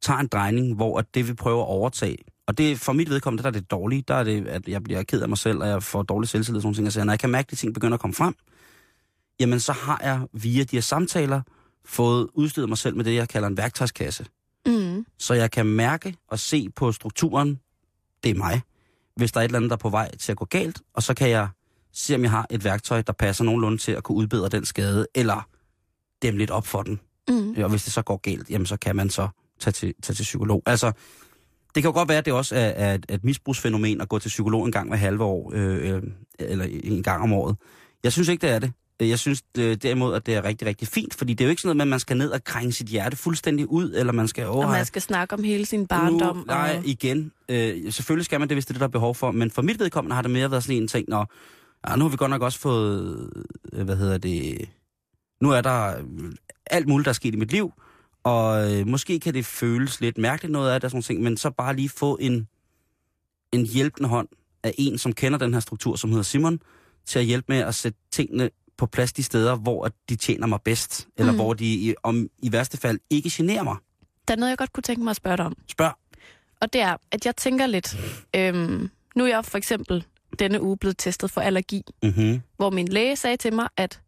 [0.00, 3.42] tager en drejning, hvor at det vil prøve at overtage, og det for mit vedkommende,
[3.42, 5.68] der er det dårlige, der er det, at jeg bliver ked af mig selv, og
[5.68, 7.94] jeg får dårlig selvtillid, sådan ting, og når jeg kan mærke, at de ting begynder
[7.94, 8.34] at komme frem,
[9.40, 11.42] jamen så har jeg via de her samtaler
[11.84, 14.26] fået udstyret mig selv med det, jeg kalder en værktøjskasse.
[14.66, 15.06] Mm.
[15.18, 17.60] Så jeg kan mærke og se på strukturen,
[18.24, 18.60] det er mig,
[19.16, 21.02] hvis der er et eller andet, der er på vej til at gå galt, og
[21.02, 21.48] så kan jeg
[21.92, 25.06] se om jeg har et værktøj, der passer nogenlunde til at kunne udbedre den skade,
[25.14, 25.48] eller
[26.22, 27.00] dem lidt op for den.
[27.28, 27.54] Mm.
[27.62, 29.28] Og hvis det så går galt, jamen så kan man så
[29.60, 30.62] tage til, tage til psykolog.
[30.66, 30.92] Altså,
[31.74, 34.18] det kan jo godt være, at det også er, er et, et misbrugsfænomen at gå
[34.18, 36.02] til psykolog en gang hver halve år, øh, øh,
[36.38, 37.56] eller en gang om året.
[38.04, 38.72] Jeg synes ikke, det er det.
[39.00, 41.62] Jeg synes det, derimod, at det er rigtig, rigtig fint, fordi det er jo ikke
[41.62, 44.28] sådan noget med, at man skal ned og krænge sit hjerte fuldstændig ud, eller man
[44.28, 44.46] skal...
[44.46, 46.36] Og man skal snakke om hele sin barndom.
[46.36, 46.86] Nu, nej, og...
[46.86, 47.32] igen.
[47.48, 49.62] Øh, selvfølgelig skal man det, hvis det er det, der er behov for, men for
[49.62, 51.32] mit vedkommende har det mere været sådan en ting, når
[51.88, 53.30] Ja, nu har vi godt nok også fået,
[53.72, 54.68] øh, hvad hedder det,
[55.40, 56.32] nu er der øh,
[56.66, 57.72] alt muligt, der er sket i mit liv,
[58.24, 61.50] og øh, måske kan det føles lidt mærkeligt noget af det, sådan ting, men så
[61.50, 62.48] bare lige få en,
[63.52, 64.28] en hjælpende hånd
[64.62, 66.60] af en, som kender den her struktur, som hedder Simon,
[67.06, 70.58] til at hjælpe med at sætte tingene på plads de steder, hvor de tjener mig
[70.64, 71.38] bedst, eller Mm.
[71.38, 73.76] hvor de i, om, i værste fald ikke generer mig.
[74.28, 75.54] Der er noget, jeg godt kunne tænke mig at spørge dig om.
[75.68, 75.92] Spørg.
[76.60, 77.96] Og det er, at jeg tænker lidt...
[78.36, 80.04] Øhm, nu er jeg for eksempel
[80.38, 82.40] denne uge blevet testet for allergi, Mm-hmm.
[82.56, 84.00] hvor min læge sagde til mig, at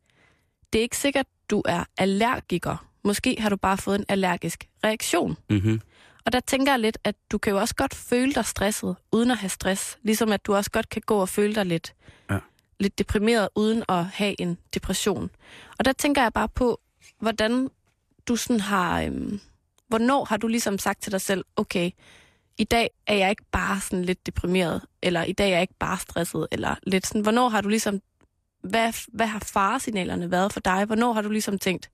[0.72, 2.86] det er ikke sikkert, du er allergiker.
[3.04, 5.36] Måske har du bare fået en allergisk reaktion.
[5.50, 5.80] Mm-hmm.
[6.26, 9.30] Og der tænker jeg lidt, at du kan jo også godt føle dig stresset, uden
[9.30, 9.98] at have stress.
[10.02, 11.94] Ligesom at du også godt kan gå og føle dig lidt,
[12.30, 12.38] Ja.
[12.80, 15.30] lidt deprimeret, uden at have en depression.
[15.78, 16.80] Og der tænker jeg bare på,
[17.20, 17.68] hvordan
[18.28, 19.02] du sådan har...
[19.02, 19.40] Øhm,
[19.88, 21.90] hvornår har du ligesom sagt til dig selv, okay,
[22.61, 25.78] i dag er jeg ikke bare sådan lidt deprimeret, eller i dag er jeg ikke
[25.80, 28.00] bare stresset, eller lidt sådan, hvornår har du ligesom,
[28.62, 30.84] hvad, hvad har faresignalerne været for dig?
[30.84, 31.90] Hvornår har du ligesom tænkt,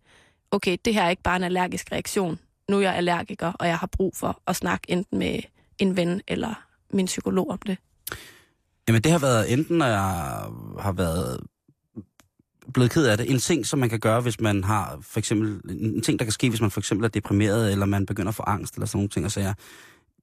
[0.51, 2.39] okay, det her er ikke bare en allergisk reaktion,
[2.71, 5.41] nu er jeg allergiker, og jeg har brug for at snakke enten med
[5.79, 6.55] en ven eller
[6.91, 7.79] min psykolog om det.
[8.89, 10.01] Jamen det har været enten, når jeg
[10.81, 11.41] har været
[12.75, 13.31] blevet ked af det.
[13.31, 16.33] En ting, som man kan gøre, hvis man har for eksempel, en ting, der kan
[16.33, 18.99] ske, hvis man for eksempel er deprimeret, eller man begynder at få angst, eller sådan
[18.99, 19.55] nogle ting, og så er,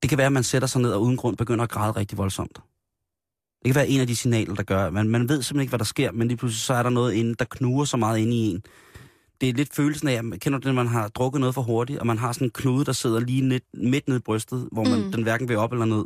[0.03, 2.17] det kan være, at man sætter sig ned og uden grund begynder at græde rigtig
[2.17, 2.55] voldsomt.
[2.55, 5.79] Det kan være en af de signaler, der gør, man, man ved simpelthen ikke, hvad
[5.79, 8.35] der sker, men lige pludselig så er der noget inde, der knuger så meget inde
[8.35, 8.63] i en.
[9.41, 11.99] Det er lidt følelsen af, at kender du det, man har drukket noget for hurtigt,
[11.99, 14.83] og man har sådan en knude, der sidder lige net, midt nede i brystet, hvor
[14.83, 15.11] man, mm.
[15.11, 16.05] den hverken vil op eller ned.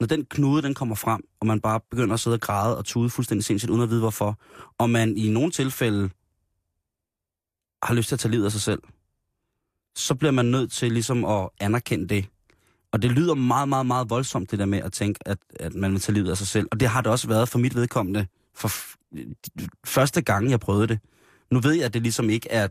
[0.00, 2.84] Når den knude, den kommer frem, og man bare begynder at sidde og græde og
[2.84, 4.38] tude fuldstændig sindssygt, uden at vide hvorfor,
[4.78, 6.10] og man i nogle tilfælde
[7.82, 8.82] har lyst til at tage livet af sig selv,
[9.96, 12.26] så bliver man nødt til ligesom at anerkende det.
[12.94, 15.92] Og det lyder meget, meget, meget voldsomt, det der med at tænke, at, at man
[15.92, 16.68] vil tage livet af sig selv.
[16.72, 18.70] Og det har det også været for mit vedkommende, for
[19.86, 20.98] første gang, jeg prøvede det.
[21.50, 22.68] Nu ved jeg, at det ligesom ikke er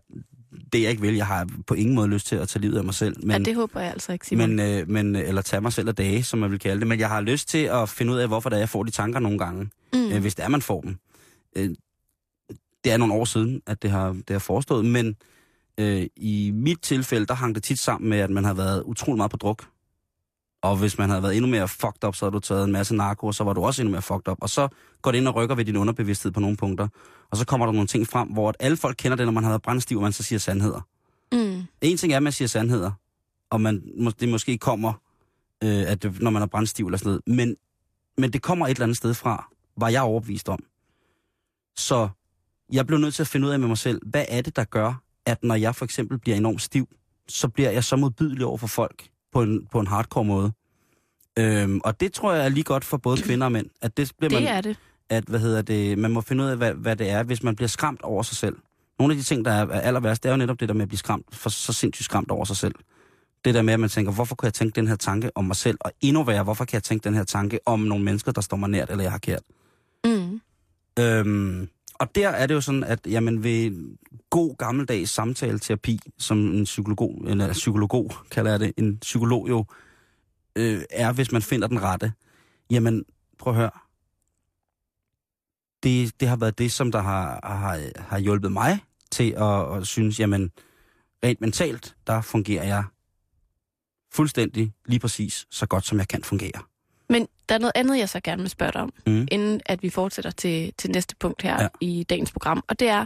[0.73, 1.15] det, jeg ikke vil.
[1.15, 3.25] Jeg har på ingen måde lyst til at tage livet af mig selv.
[3.25, 4.55] Men, ja, det håber jeg altså ikke, Simon.
[4.55, 6.87] men, øh, men, eller tage mig selv af dage, som man vil kalde det.
[6.87, 8.91] Men jeg har lyst til at finde ud af, hvorfor det er, jeg får de
[8.91, 9.69] tanker nogle gange.
[9.93, 10.11] mm.
[10.11, 10.97] øh, hvis det er, man får dem.
[11.55, 11.69] Øh,
[12.83, 15.15] det er nogle år siden, at det har, det har forestået, men
[15.77, 19.17] øh, i mit tilfælde, der hang det tit sammen med, at man har været utrolig
[19.17, 19.72] meget på druk.
[20.63, 22.95] Og hvis man havde været endnu mere fucked up, så havde du taget en masse
[22.95, 24.37] narko, og så var du også endnu mere fucked up.
[24.41, 24.67] Og så
[25.01, 26.87] går det ind og rykker ved din underbevidsthed på nogle punkter.
[27.31, 29.43] Og så kommer der nogle ting frem, hvor at alle folk kender det, når man
[29.43, 30.81] har været brændstiv, og man så siger sandheder.
[31.31, 31.63] Mm.
[31.81, 32.91] En ting er, at man siger sandheder,
[33.49, 33.83] og man,
[34.19, 34.93] det måske kommer,
[35.63, 37.21] øh, at det, når man er brændstiv eller sådan noget.
[37.27, 37.55] Men,
[38.17, 40.59] men det kommer et eller andet sted fra, var jeg overbevist om.
[41.75, 42.09] Så
[42.71, 44.63] jeg blev nødt til at finde ud af med mig selv, hvad er det, der
[44.63, 46.87] gør, at når jeg for eksempel bliver enormt stiv,
[47.27, 50.51] så bliver jeg så modbydelig over for folk på en, på en hardcore måde.
[51.39, 53.67] Øhm, og det tror jeg er lige godt for både kvinder og mænd.
[53.81, 54.77] At det bliver Det man, er det.
[55.09, 57.55] at hvad hedder det, man må finde ud af, hvad, hvad det er, hvis man
[57.55, 58.55] bliver skræmt over sig selv.
[58.99, 60.73] Nogle af de ting, der er, er aller værst, det er jo netop det der
[60.75, 62.75] med at blive skræmt, for så sindssygt skræmt over sig selv.
[63.45, 65.55] Det der med, at man tænker, hvorfor kan jeg tænke den her tanke om mig
[65.55, 65.77] selv?
[65.81, 68.57] Og endnu værre, hvorfor kan jeg tænke den her tanke om nogle mennesker, der står
[68.57, 69.41] mig nært, eller jeg har kært?
[70.05, 70.41] Mm.
[70.99, 71.69] Øhm,
[72.03, 73.71] og der er det jo sådan, at jamen, ved
[74.29, 79.65] god gammeldags samtaleterapi, som en psykolog, eller psykolog kalder jeg det, en psykolog jo
[80.55, 82.13] øh, er, hvis man finder den rette,
[82.69, 83.05] jamen
[83.39, 83.71] prøv at høre.
[85.83, 88.79] Det, det har været det, som der har, har, har hjulpet mig
[89.11, 90.51] til at, at synes, jamen
[91.23, 92.83] rent mentalt, der fungerer jeg
[94.11, 96.61] fuldstændig lige præcis så godt, som jeg kan fungere.
[97.13, 99.27] Men der er noget andet, jeg så gerne vil spørge dig om, Mm.
[99.31, 101.67] inden at vi fortsætter til, til næste punkt her Ja.
[101.81, 102.63] i dagens program.
[102.67, 103.05] Og det er,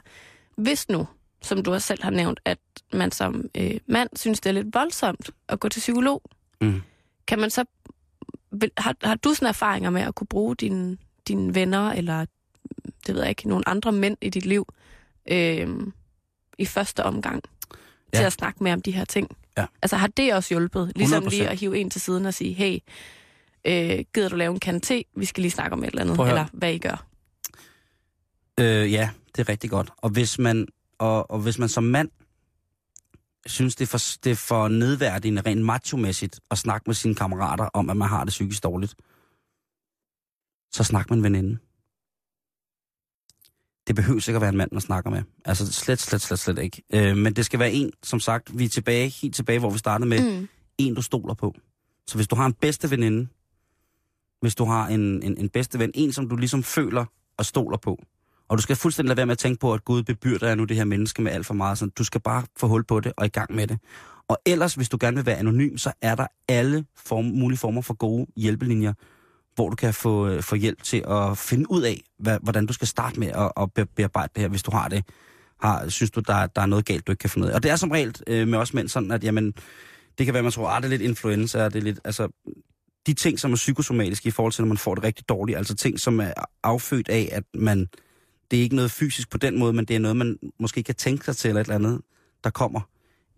[0.55, 1.07] hvis nu,
[1.41, 2.57] som du også selv har nævnt, at
[2.93, 6.21] man som øh, mand synes, det er lidt voldsomt at gå til psykolog,
[6.61, 6.81] Mm.
[7.27, 7.65] kan man så...
[8.77, 10.97] Har, har du sådan erfaringer med at kunne bruge dine,
[11.27, 12.25] dine venner, eller
[13.07, 14.67] det ved jeg ikke, nogle andre mænd i dit liv,
[15.31, 15.67] øh,
[16.57, 17.43] i første omgang,
[18.13, 18.17] Ja.
[18.17, 19.37] til at snakke med om de her ting?
[19.57, 19.65] Ja.
[19.81, 20.91] Altså har det også hjulpet?
[20.95, 21.29] Ligesom 100%.
[21.29, 22.77] lige at hive en til siden og sige, hey,
[23.65, 25.03] øh, gider du lave en kan te?
[25.15, 27.07] Vi skal lige snakke om et eller andet, eller hvad I gør.
[28.59, 29.89] Øh, ja, det er rigtig godt.
[29.97, 32.09] Og hvis man, og, og hvis man som mand
[33.45, 37.65] synes, det er, for, det er for nedværdigende, rent macho-mæssigt, at snakke med sine kammerater
[37.73, 38.95] om, at man har det psykisk dårligt,
[40.71, 41.57] så snak med en veninde.
[43.87, 45.23] Det behøver ikke at være en mand, man snakker med.
[45.45, 46.83] Altså slet, slet, slet, slet ikke.
[46.93, 49.77] Øh, men det skal være en, som sagt, vi er tilbage, helt tilbage, hvor vi
[49.77, 50.47] startede med, Mm.
[50.77, 51.55] en, du stoler på.
[52.07, 53.27] Så hvis du har en bedste veninde,
[54.41, 57.05] hvis du har en, en, en bedste ven, en, som du ligesom føler
[57.37, 57.99] og stoler på,
[58.49, 60.77] og du skal fuldstændig lade være med at tænke på, at Gud bebyrder nu det
[60.77, 61.77] her menneske med alt for meget.
[61.77, 63.79] Sådan, du skal bare få hul på det og i gang med det.
[64.27, 67.81] Og ellers, hvis du gerne vil være anonym, så er der alle form, mulige former
[67.81, 68.93] for gode hjælpelinjer,
[69.55, 72.73] hvor du kan få, øh, få hjælp til at finde ud af, hvad, hvordan du
[72.73, 75.05] skal starte med at, at bearbejde det her, hvis du har det.
[75.61, 77.55] Har, synes du, der, der er noget galt, du ikke kan finde ud af.
[77.55, 79.53] Og det er som regel øh, med os mænd sådan, at jamen,
[80.17, 82.27] det kan være, man tror, at det er lidt influenza, det er lidt, altså,
[83.07, 85.75] de ting, som er psykosomatiske i forhold til, når man får det rigtig dårligt, altså
[85.75, 86.33] ting, som er
[86.63, 87.87] affødt af, at man,
[88.51, 90.95] det er ikke noget fysisk på den måde, men det er noget, man måske kan
[90.95, 92.01] tænke sig til, eller et eller andet,
[92.43, 92.81] der kommer,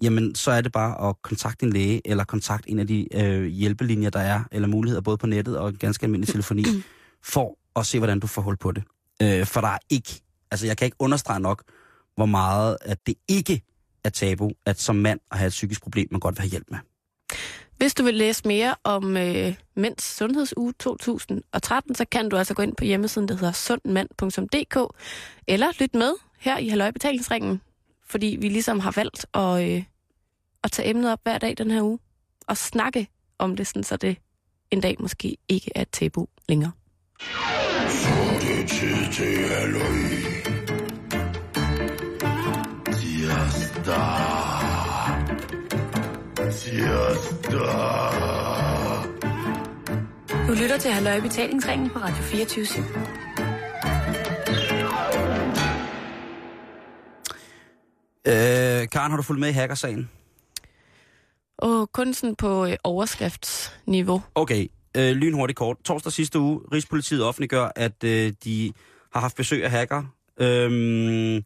[0.01, 3.45] jamen, så er det bare at kontakte en læge, eller kontakte en af de øh,
[3.45, 6.65] hjælpelinjer, der er, eller muligheder både på nettet og ganske almindelig telefoni,
[7.23, 8.83] for at se, hvordan du får hul på det.
[9.21, 11.63] Øh, for der er ikke, altså jeg kan ikke understrege nok,
[12.15, 13.61] hvor meget, at det ikke
[14.03, 16.67] er tabu, at som mand at have et psykisk problem, man godt vil have hjælp
[16.71, 16.79] med.
[17.79, 22.61] Hvis du vil læse mere om øh, Mænds Sundhedsuge 2013, så kan du altså gå
[22.61, 24.95] ind på hjemmesiden, der hedder sundmand.dk,
[25.47, 27.61] eller lyt med her i Halløj Betalingsringen,
[28.07, 29.83] fordi vi ligesom har valgt at, øh,
[30.63, 31.99] at tage emnet op hver dag den her uge,
[32.47, 33.07] og snakke
[33.37, 34.17] om det, sådan, så det
[34.71, 36.71] en dag måske ikke er et tabu længere.
[38.41, 40.19] Det er tid til halløj.
[42.93, 44.48] Tirsdag.
[46.69, 47.59] Tirsdag.
[50.47, 52.65] Du lytter til Halløj Betalingsringen på Radio 24
[58.27, 60.09] Øh, Karen, har du fulgt med i hackersagen?
[61.57, 64.21] Og kun sådan på øh, overskriftsniveau.
[64.35, 64.67] Okay,
[64.97, 65.77] øh, lynhurtigt kort.
[65.85, 68.73] Torsdag sidste uge, Rigspolitiet offentliggør, at øh, de
[69.13, 70.03] har haft besøg af hacker.
[70.39, 71.43] Øhm,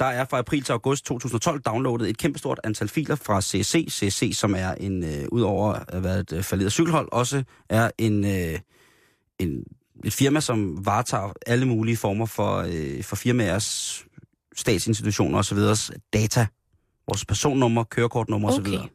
[0.00, 3.86] der er fra april til august 2012 downloadet et kæmpestort antal filer fra CSC.
[3.90, 8.24] CSC, som er en, øh, udover at være et øh, falderet cykelhold, også er en,
[8.24, 8.58] øh,
[9.38, 9.64] en,
[10.04, 14.04] et firma, som varetager alle mulige former for, øh, for firmaers,
[14.56, 15.58] statsinstitutioner osv.
[16.12, 16.46] data
[17.08, 18.72] vores personnummer, kørekortnummer Okay.
[18.72, 18.88] osv.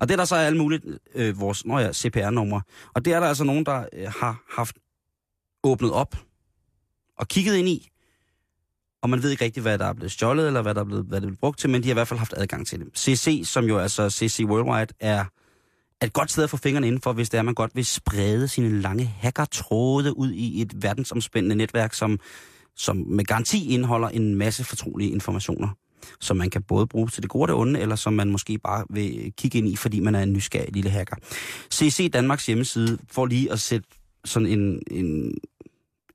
[0.00, 0.84] Og det er der så alle muligt,
[1.14, 2.62] øh, vores nå ja, CPR-numre.
[2.94, 4.76] Og det er der altså nogen, der øh, har haft
[5.64, 6.16] åbnet op
[7.18, 7.88] og kigget ind i.
[9.02, 11.04] Og man ved ikke rigtigt, hvad der er blevet stjålet, eller hvad der er blevet,
[11.04, 12.80] hvad det er blevet brugt til, men de har i hvert fald haft adgang til
[12.80, 12.88] det.
[12.98, 15.24] CC, som jo altså CC Worldwide, er
[16.02, 18.80] et godt sted at få fingrene indenfor, hvis det er, man godt vil sprede sine
[18.80, 22.18] lange hackertråde ud i et verdensomspændende netværk, som,
[22.76, 25.68] som med garanti indeholder en masse fortrolige informationer,
[26.20, 28.58] som man kan både bruge til det gode og det onde, eller som man måske
[28.58, 31.16] bare vil kigge ind i, fordi man er en nysgerrig lille hacker.
[31.72, 33.88] CC Danmarks hjemmeside får lige at sætte
[34.24, 35.34] sådan en, en,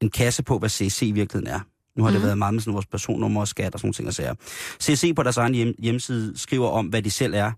[0.02, 1.60] en kasse på, hvad CC i virkeligheden er.
[1.96, 2.14] Nu har mm.
[2.14, 4.34] det været meget med sådan vores personnummer og skat og sådan ting og sager.
[4.82, 7.52] CC på deres egen hjem, hjemmeside skriver om, hvad de selv er.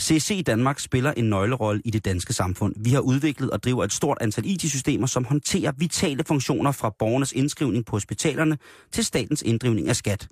[0.00, 2.74] CC Danmark spiller en nøglerolle i det danske samfund.
[2.76, 7.32] Vi har udviklet og driver et stort antal IT-systemer, som håndterer vitale funktioner fra borgernes
[7.32, 8.58] indskrivning på hospitalerne
[8.92, 10.28] til statens inddrivning af skat.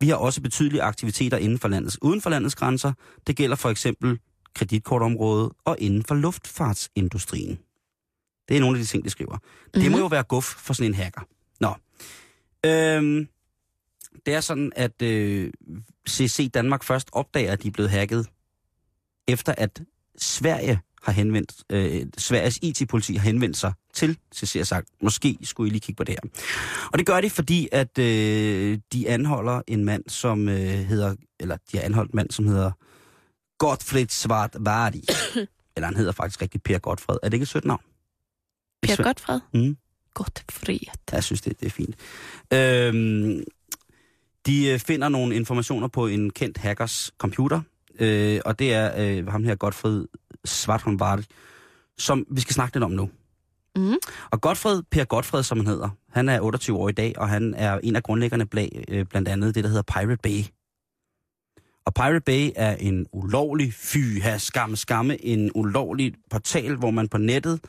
[0.00, 2.92] Vi har også betydelige aktiviteter inden for landets, uden for landets grænser.
[3.26, 4.18] Det gælder for eksempel
[4.54, 7.58] kreditkortområdet og inden for luftfartsindustrien.
[8.48, 9.36] Det er nogle af de ting, de skriver.
[9.36, 9.82] Mm-hmm.
[9.82, 11.20] Det må jo være guf for sådan en hacker.
[11.60, 11.74] Nå.
[12.66, 13.28] Øhm,
[14.26, 15.50] det er sådan, at øh,
[16.08, 18.26] CC Danmark først opdager, at de er blevet hacket
[19.28, 19.82] efter at
[20.18, 25.68] Sverige har henvendt, øh, Sveriges IT-politi har henvendt sig til CC og sagt, måske skulle
[25.68, 26.30] I lige kigge på det her.
[26.92, 31.56] Og det gør de, fordi at øh, de anholder en mand, som øh, hedder, eller
[31.72, 32.70] de har anholdt en mand, som hedder
[33.58, 35.04] Gottfried Svart Vardi.
[35.76, 37.18] eller han hedder faktisk rigtig Per Gottfred.
[37.22, 37.82] Er det ikke et sødt navn?
[38.82, 39.40] Per Godfred?
[39.54, 39.76] Mm.
[40.18, 40.78] Godfred.
[41.12, 41.96] Jeg synes, det, det er fint.
[42.52, 43.44] Øhm,
[44.46, 47.60] de øh, finder nogle informationer på en kendt hackers computer,
[47.98, 50.06] øh, og det er øh, ham her, Godfred
[50.44, 51.00] Svartholm
[51.98, 53.10] som vi skal snakke lidt om nu.
[53.76, 53.94] Mm.
[54.30, 57.54] Og Godfred, Per Godfred, som han hedder, han er 28 år i dag, og han
[57.54, 60.44] er en af grundlæggerne bag øh, blandt andet det, der hedder Pirate Bay.
[61.86, 67.08] Og Pirate Bay er en ulovlig, fy, ha, skam, skamme, en ulovlig portal, hvor man
[67.08, 67.60] på nettet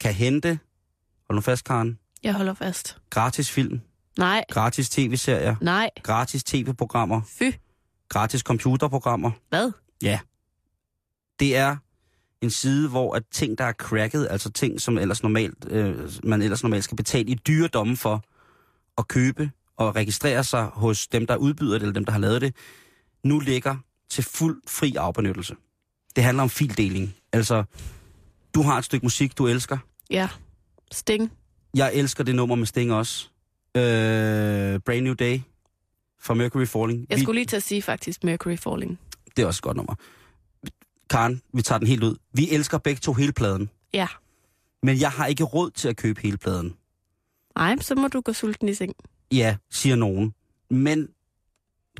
[0.00, 0.58] kan hente,
[1.32, 2.96] hold nu fast, Karen, Jeg holder fast.
[3.10, 3.80] gratis film,
[4.18, 7.42] Nej, gratis tv-serier, nej, gratis tv-programmer, fy.
[8.08, 9.30] gratis computerprogrammer.
[9.48, 9.72] Hvad?
[10.02, 10.20] Ja.
[11.38, 11.76] Det er
[12.42, 16.42] en side, hvor at ting, der er cracket, altså ting, som ellers normalt, øh, man
[16.42, 18.24] ellers normalt skal betale i dyre domme for
[18.98, 22.40] at købe og registrere sig hos dem, der udbyder det, eller dem, der har lavet
[22.40, 22.54] det,
[23.24, 23.76] nu ligger
[24.10, 25.54] til fuld fri afbenyttelse.
[26.16, 27.14] Det handler om fildeling.
[27.32, 27.64] Altså,
[28.54, 29.78] du har et stykke musik, du elsker.
[30.10, 30.28] Ja.
[30.92, 31.32] Sting.
[31.76, 33.28] Jeg elsker det nummer med Sting også.
[33.76, 33.82] Øh,
[34.80, 35.40] Brand New Day
[36.20, 37.06] fra Mercury Falling.
[37.10, 38.98] Jeg Vi- skulle lige til at sige faktisk Mercury Falling.
[39.36, 39.94] Det er også et godt nummer.
[41.10, 42.16] Karen, vi tager den helt ud.
[42.32, 43.70] Vi elsker begge to hele pladen.
[43.94, 44.06] Ja.
[44.82, 46.74] Men jeg har ikke råd til at købe hele pladen.
[47.56, 48.94] Nej, så må du gå sulten i seng.
[49.32, 50.34] Ja, siger nogen.
[50.70, 51.08] Men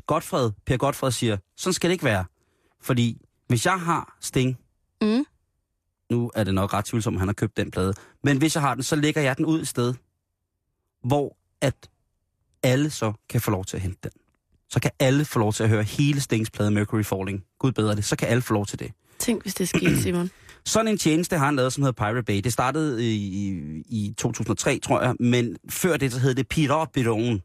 [0.07, 2.25] Godfred, Per Godfred siger, sådan skal det ikke være.
[2.81, 4.57] Fordi hvis jeg har Sting,
[5.01, 5.25] Mm.
[6.13, 7.93] Nu er det nok ret tvivlsomt, om han har købt den plade,
[8.23, 9.93] men hvis jeg har den, så lægger jeg den ud et sted,
[11.03, 11.75] hvor at
[12.63, 14.11] alle så kan få lov til at hente den.
[14.69, 17.43] Så kan alle få lov til at høre hele Stings plade Mercury Falling.
[17.59, 18.05] Gud bedre det.
[18.05, 18.91] Så kan alle få lov til det.
[19.19, 20.29] Tænk, hvis det skete, Simon.
[20.65, 22.41] Sådan en tjeneste har han lavet, som hedder Pirate Bay.
[22.43, 27.41] Det startede i, i, i 2003, tror jeg, men før det, så hed det Piratbyråen,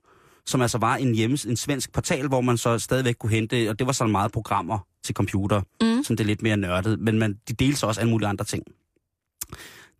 [0.47, 3.79] som altså var en, hjemmes, en svensk portal, hvor man så stadigvæk kunne hente, og
[3.79, 6.04] det var sådan meget programmer til computer, Mm.
[6.04, 8.44] som det er lidt mere nørdet, men man, de delte så også alle mulige andre
[8.44, 8.62] ting.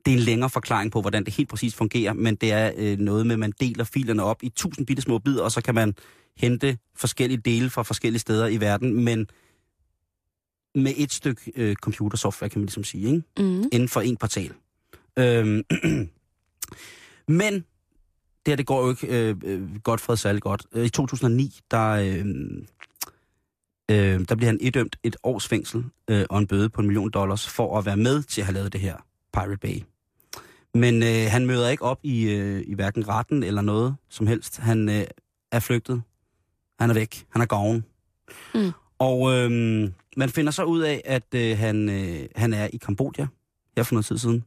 [0.07, 2.99] Det er en længere forklaring på, hvordan det helt præcis fungerer, men det er øh,
[2.99, 5.75] noget med, at man deler filerne op i tusind bitte små bidder, og så kan
[5.75, 5.95] man
[6.37, 9.27] hente forskellige dele fra forskellige steder i verden, men
[10.75, 13.23] med et stykke øh, computersoftware, kan man ligesom sige, ikke?
[13.39, 13.63] Mm.
[13.73, 14.53] inden for en portal.
[15.19, 15.63] Øhm,
[17.43, 20.67] men det her, det går jo ikke øh, øh, godt for særlig godt.
[20.73, 22.25] Øh, I 2009, der, øh,
[23.91, 27.11] øh, der bliver han idømt et års fængsel øh, og en bøde på en million
[27.11, 28.97] dollars for at være med til at have lavet det her
[29.33, 29.83] Pirate Bay.
[30.75, 34.59] Men øh, han møder ikke op i, øh, i hverken retten eller noget som helst.
[34.59, 35.05] Han øh,
[35.53, 36.03] er flygtet.
[36.81, 37.27] Han er væk.
[37.31, 37.83] Han er gone.
[38.55, 38.73] Mm.
[38.99, 39.51] Og øh,
[40.17, 43.27] man finder så ud af, at øh, han, øh, han er i Kambodja
[43.77, 44.45] her for noget tid siden.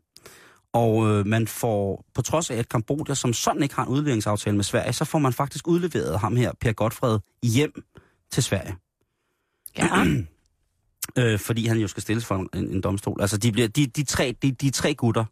[0.74, 4.56] Og øh, man får, på trods af at Kambodja som sådan ikke har en udleveringsaftale
[4.56, 7.84] med Sverige, så får man faktisk udleveret ham her, Per Godfred, hjem
[8.32, 8.76] til Sverige.
[9.78, 10.06] Ja.
[11.18, 13.22] Øh, fordi han jo skal stilles for en, en, domstol.
[13.22, 15.26] Altså, de, bliver, de, de, tre, de, de tre gutter,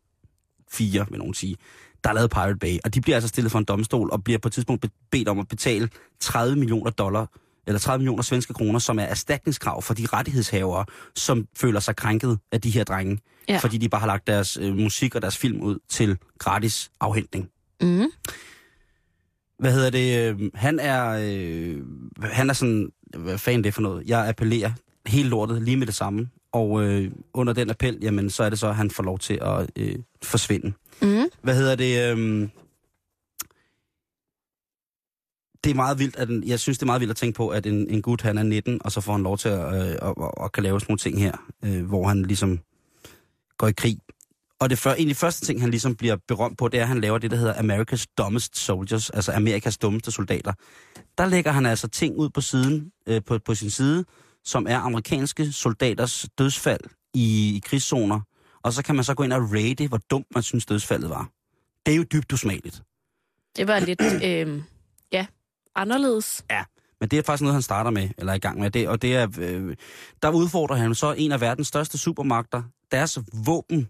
[0.72, 1.56] fire vil nogen sige,
[2.04, 4.40] der har lavet Pirate Bay, og de bliver altså stillet for en domstol og bliver
[4.40, 7.32] på et tidspunkt be- bedt om at betale 30 millioner dollar,
[7.68, 10.86] eller 30 millioner svenske kroner, som er erstatningskrav for de rettighedshavere,
[11.16, 13.20] som føler sig krænket af de her drenge,
[13.50, 13.58] Ja.
[13.58, 17.50] fordi de bare har lagt deres øh, musik og deres film ud til gratis afhentning.
[17.82, 18.06] Mm.
[19.60, 20.30] Hvad hedder det?
[20.30, 21.84] øh, Han er, øh,
[22.22, 24.08] han er sådan, hvad fanden det er for noget?
[24.08, 24.72] Jeg appellerer
[25.06, 26.30] helt lortet lige med det samme.
[26.52, 29.40] Og øh, under den appel, jamen, så er det så, at han får lov til
[29.42, 30.74] at øh, forsvinde.
[31.02, 31.30] Mm.
[31.42, 32.18] Hvad hedder det?
[32.18, 32.50] Øh,
[35.64, 37.50] det er meget vildt, at en, jeg synes, det er meget vildt at tænke på,
[37.50, 39.96] at en, en gut, han er 19, og så får han lov til at, øh,
[40.02, 41.34] og, og, og kan lave sådan nogle ting her,
[41.66, 42.60] øh, hvor han ligesom
[43.58, 44.00] går i krig.
[44.60, 47.02] Og det før, de første ting, han ligesom bliver berømt på, det er, at han
[47.02, 50.54] laver det, der hedder America's Dumbest Soldiers, altså Amerikas dummeste soldater.
[51.18, 54.06] Der lægger han altså ting ud på siden, øh, på, på sin side,
[54.44, 56.82] som er amerikanske soldaters dødsfald
[57.14, 58.22] i, i krigszoner.
[58.64, 61.30] Og så kan man så gå ind og rate, hvor dumt man synes dødsfaldet var.
[61.86, 62.82] Det er jo dybt usmageligt.
[63.58, 64.62] Det var lidt, øh,
[65.12, 65.26] ja,
[65.76, 66.46] anderledes.
[67.00, 68.72] Men det er faktisk noget, han starter med, eller er i gang med.
[68.72, 69.76] Det, og det er, øh,
[70.22, 72.64] der udfordrer han så en af verdens største supermagter.
[72.92, 73.90] Deres våben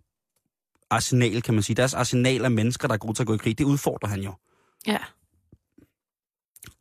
[0.89, 1.75] arsenal, kan man sige.
[1.75, 4.21] Deres arsenal af mennesker, der er gode til at gå i krig, det udfordrer han
[4.21, 4.33] jo.
[4.87, 4.97] Ja.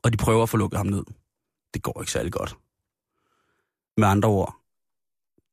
[0.03, 1.05] Og de prøver at få lukket ham ned.
[1.75, 2.57] Det går ikke særlig godt.
[3.97, 4.57] Med andre ord,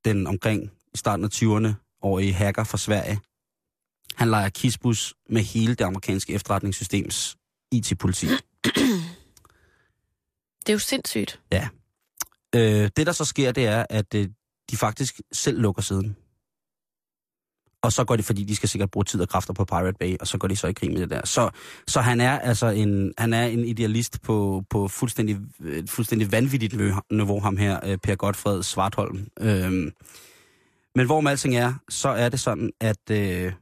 [0.06, 3.20] den omkring i starten af 20'erne årige hacker fra Sverige,
[4.16, 7.38] han leger kisbus med hele det amerikanske efterretningssystems
[7.72, 8.28] IT-politi.
[10.66, 11.42] Det er jo sindssygt.
[12.56, 14.30] Øh, det, der så sker, det er, at øh,
[14.72, 16.16] de faktisk selv lukker siden.
[17.86, 20.18] Og så går det, fordi de skal sikkert bruge tid og kræfter på Pirate Bay,
[20.20, 21.26] og så går de så i krig med det der.
[21.26, 21.50] Så,
[21.88, 26.76] så han er altså en, han er en idealist på, på fuldstændig, øh, fuldstændig vanvittigt
[27.12, 29.28] niveau, ham her, øh, Per Godfred Svartholm.
[29.40, 29.92] Øhm,
[30.96, 33.54] men hvor alting er, så er det sådan, at, øh,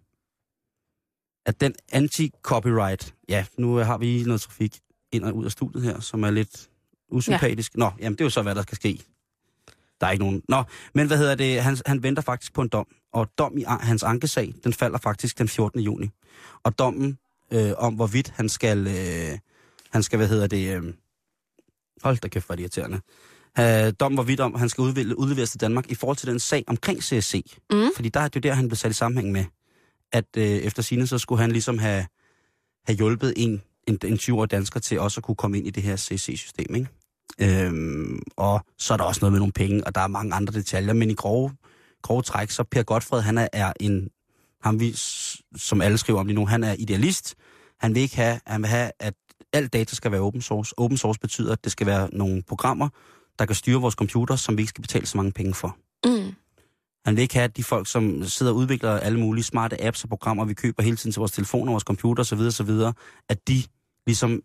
[1.46, 4.80] at den anti-copyright, ja, nu har vi noget trafik
[5.12, 6.70] ind og ud af studiet her, som er lidt
[7.12, 7.76] usympatisk.
[7.76, 7.80] Ja.
[7.80, 9.04] Nå, jamen det er jo så, hvad der skal ske.
[10.02, 10.42] Der er ikke nogen...
[10.50, 10.64] Nå,
[10.94, 11.62] men hvad hedder det?
[11.62, 12.88] Han, han venter faktisk på en dom.
[13.14, 15.82] Og dom i hans ankesag, den falder faktisk den 14.
[15.82, 16.10] juni.
[16.64, 17.18] Og dommen
[17.54, 18.88] øh, om, hvorvidt han skal...
[18.88, 19.38] Øh,
[19.92, 20.76] han skal, hvad hedder det...
[20.76, 20.94] Øh,
[22.04, 23.00] hold da kæft, hvor er det irriterende.
[23.60, 26.64] Øh, dommen hvorvidt om, han skal udvælge, udleveres til Danmark i forhold til den sag
[26.68, 27.58] omkring CSC.
[27.72, 27.90] Mm.
[27.96, 29.46] Fordi der er det jo der, han blev sat i sammenhæng med.
[30.12, 32.06] At øh, efter sine så skulle han ligesom have,
[32.86, 35.84] have hjulpet en, en, en 20-årig dansker til også at kunne komme ind i det
[35.84, 36.88] her CSC-system, ikke?
[37.42, 40.54] Øhm, og så er der også noget med nogle penge, og der er mange andre
[40.54, 41.52] detaljer, men i grove,
[42.02, 44.10] grove træk, så Per Godfred, han er, er en,
[44.62, 44.96] ham vi,
[45.56, 47.36] som alle skriver om lige nu, han er idealist.
[47.80, 49.14] Han vil ikke have, han vil have, at
[49.54, 50.80] alt data skal være open source.
[50.80, 52.90] Open source betyder, at det skal være nogle programmer,
[53.40, 55.78] der kan styre vores computer, som vi ikke skal betale så mange penge for.
[56.06, 56.34] Mm.
[57.06, 60.04] Han vil ikke have, at de folk, som sidder og udvikler alle mulige smarte apps
[60.04, 62.72] og programmer, vi køber hele tiden til vores telefoner, vores computer osv., osv.,
[63.30, 63.64] at de
[64.08, 64.42] ligesom,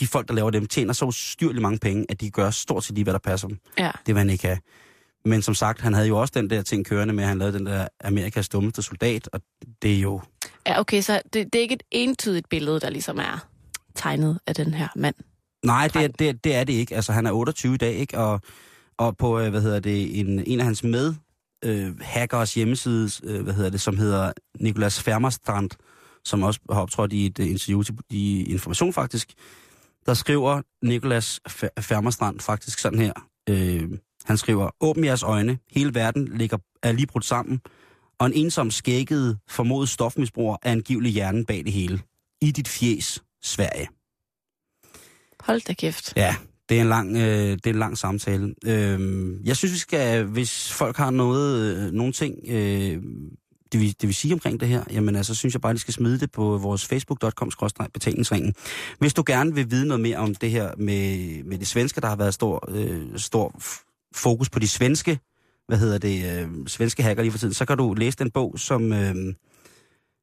[0.00, 2.94] de folk, der laver dem, tjener så ustyrligt mange penge, at de gør stort set
[2.94, 3.58] lige, hvad der passer dem.
[3.78, 3.90] Ja.
[4.06, 4.58] Det vil han ikke have.
[5.24, 7.58] Men som sagt, han havde jo også den der ting kørende med, at han lavede
[7.58, 9.40] den der Amerikas dummeste soldat, og
[9.82, 10.20] det er jo...
[10.66, 13.46] Ja, okay, så det, det er ikke et entydigt billede, der ligesom er
[13.94, 15.14] tegnet af den her mand.
[15.64, 16.94] Nej, det er, det, er- det er det ikke.
[16.96, 18.18] Altså, han er 28 i dag, ikke?
[18.18, 18.40] Og,
[18.98, 21.14] og på, øh, hvad hedder det, en, en af hans med
[21.64, 25.70] øh, hackers hjemmeside, øh, hvad hedder det, som hedder Nikolas Fermerstrand,
[26.24, 29.32] som også har optrådt i et øh, interview til i Information faktisk,
[30.06, 33.12] der skriver Nikolas Fer- Fermerstrand faktisk sådan her.
[33.48, 33.88] Øh,
[34.24, 37.60] han skriver, åbn jeres øjne, hele verden ligger, er lige brudt sammen,
[38.18, 42.00] og en ensom skægget formodet stofmisbruger er angivelig hjernen bag det hele.
[42.42, 43.88] I dit fjes, Sverige.
[45.40, 46.12] Hold da kæft.
[46.16, 46.36] Ja,
[46.68, 48.54] det er en lang, øh, det er en lang samtale.
[48.66, 53.02] Øh, jeg synes, vi skal, hvis folk har noget, øh, nogle ting, øh,
[53.74, 55.94] det, vil, det vil sige omkring det her, jamen altså, synes jeg bare, de skal
[55.94, 58.54] smide det på vores facebook.com-betalingsringen.
[58.98, 62.08] Hvis du gerne vil vide noget mere om det her med, med det svenske, der
[62.08, 63.54] har været stor, øh, stor
[64.14, 65.18] fokus på de svenske,
[65.68, 68.58] hvad hedder det, øh, svenske hacker lige for tiden, så kan du læse den bog,
[68.58, 69.14] som, øh,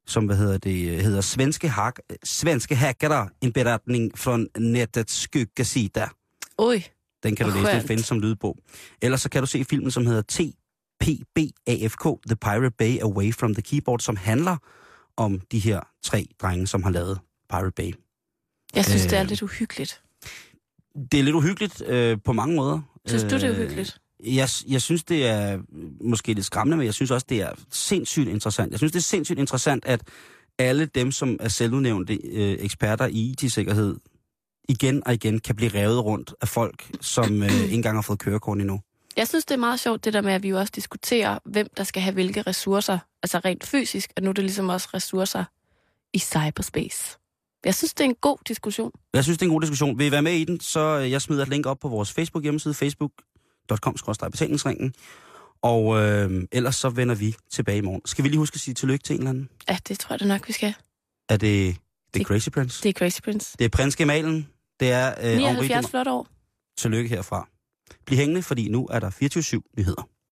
[0.07, 6.07] som hvad hedder det, hedder Svenske, hack, Svenske hackere, en beretning fra nettets skyggesida.
[6.57, 6.83] Oj,
[7.23, 8.57] Den kan du læse, den findes som lydbog.
[9.01, 10.21] Ellers så kan du se filmen, som hedder
[11.01, 14.57] TPBAFK, The Pirate Bay Away from the Keyboard, som handler
[15.17, 17.91] om de her tre drenge, som har lavet Pirate Bay.
[18.75, 20.01] jeg synes, det er Øh, lidt uhyggeligt.
[21.11, 22.81] Det er lidt uhyggeligt øh, på mange måder.
[23.05, 23.97] Synes du, det er Øh, uhyggeligt?
[24.23, 25.59] Jeg, jeg synes, det er
[26.03, 28.71] måske lidt skræmmende, men jeg synes også, det er sindssygt interessant.
[28.71, 30.01] Jeg synes, det er sindssygt interessant, at
[30.59, 33.95] alle dem, som er selvudnævnte øh, eksperter i IT-sikkerhed,
[34.69, 38.19] igen og igen kan blive revet rundt af folk, som øh, ikke engang har fået
[38.19, 38.81] kørekort endnu.
[39.17, 41.67] Jeg synes, det er meget sjovt, det der med, at vi jo også diskuterer, hvem
[41.77, 45.43] der skal have hvilke ressourcer, altså rent fysisk, og nu er det ligesom også ressourcer
[46.13, 47.17] i cyberspace.
[47.65, 48.91] Jeg synes, det er en god diskussion.
[49.13, 49.97] Jeg synes, det er en god diskussion.
[49.99, 52.13] Vil I være med i den, så øh, jeg smider et link op på vores
[52.13, 54.93] Facebook-hjemmeside, facebook.com-betalingsringen.
[55.61, 58.01] Og øh, ellers så vender vi tilbage i morgen.
[58.05, 59.49] Skal vi lige huske at sige tillykke til en eller anden?
[59.69, 60.73] Ja, det tror jeg da nok, vi skal.
[61.29, 61.75] Er det
[62.13, 62.83] Det er Crazy Prince.
[62.83, 63.55] Det er Crazy Prince.
[63.59, 64.47] Det er prins Gemalen.
[64.79, 66.27] Det er øh, Henri 79 de- flot år.
[66.77, 67.47] Tillykke herfra.
[68.05, 70.09] Bliv hængende, fordi nu er der 24-7 nyheder.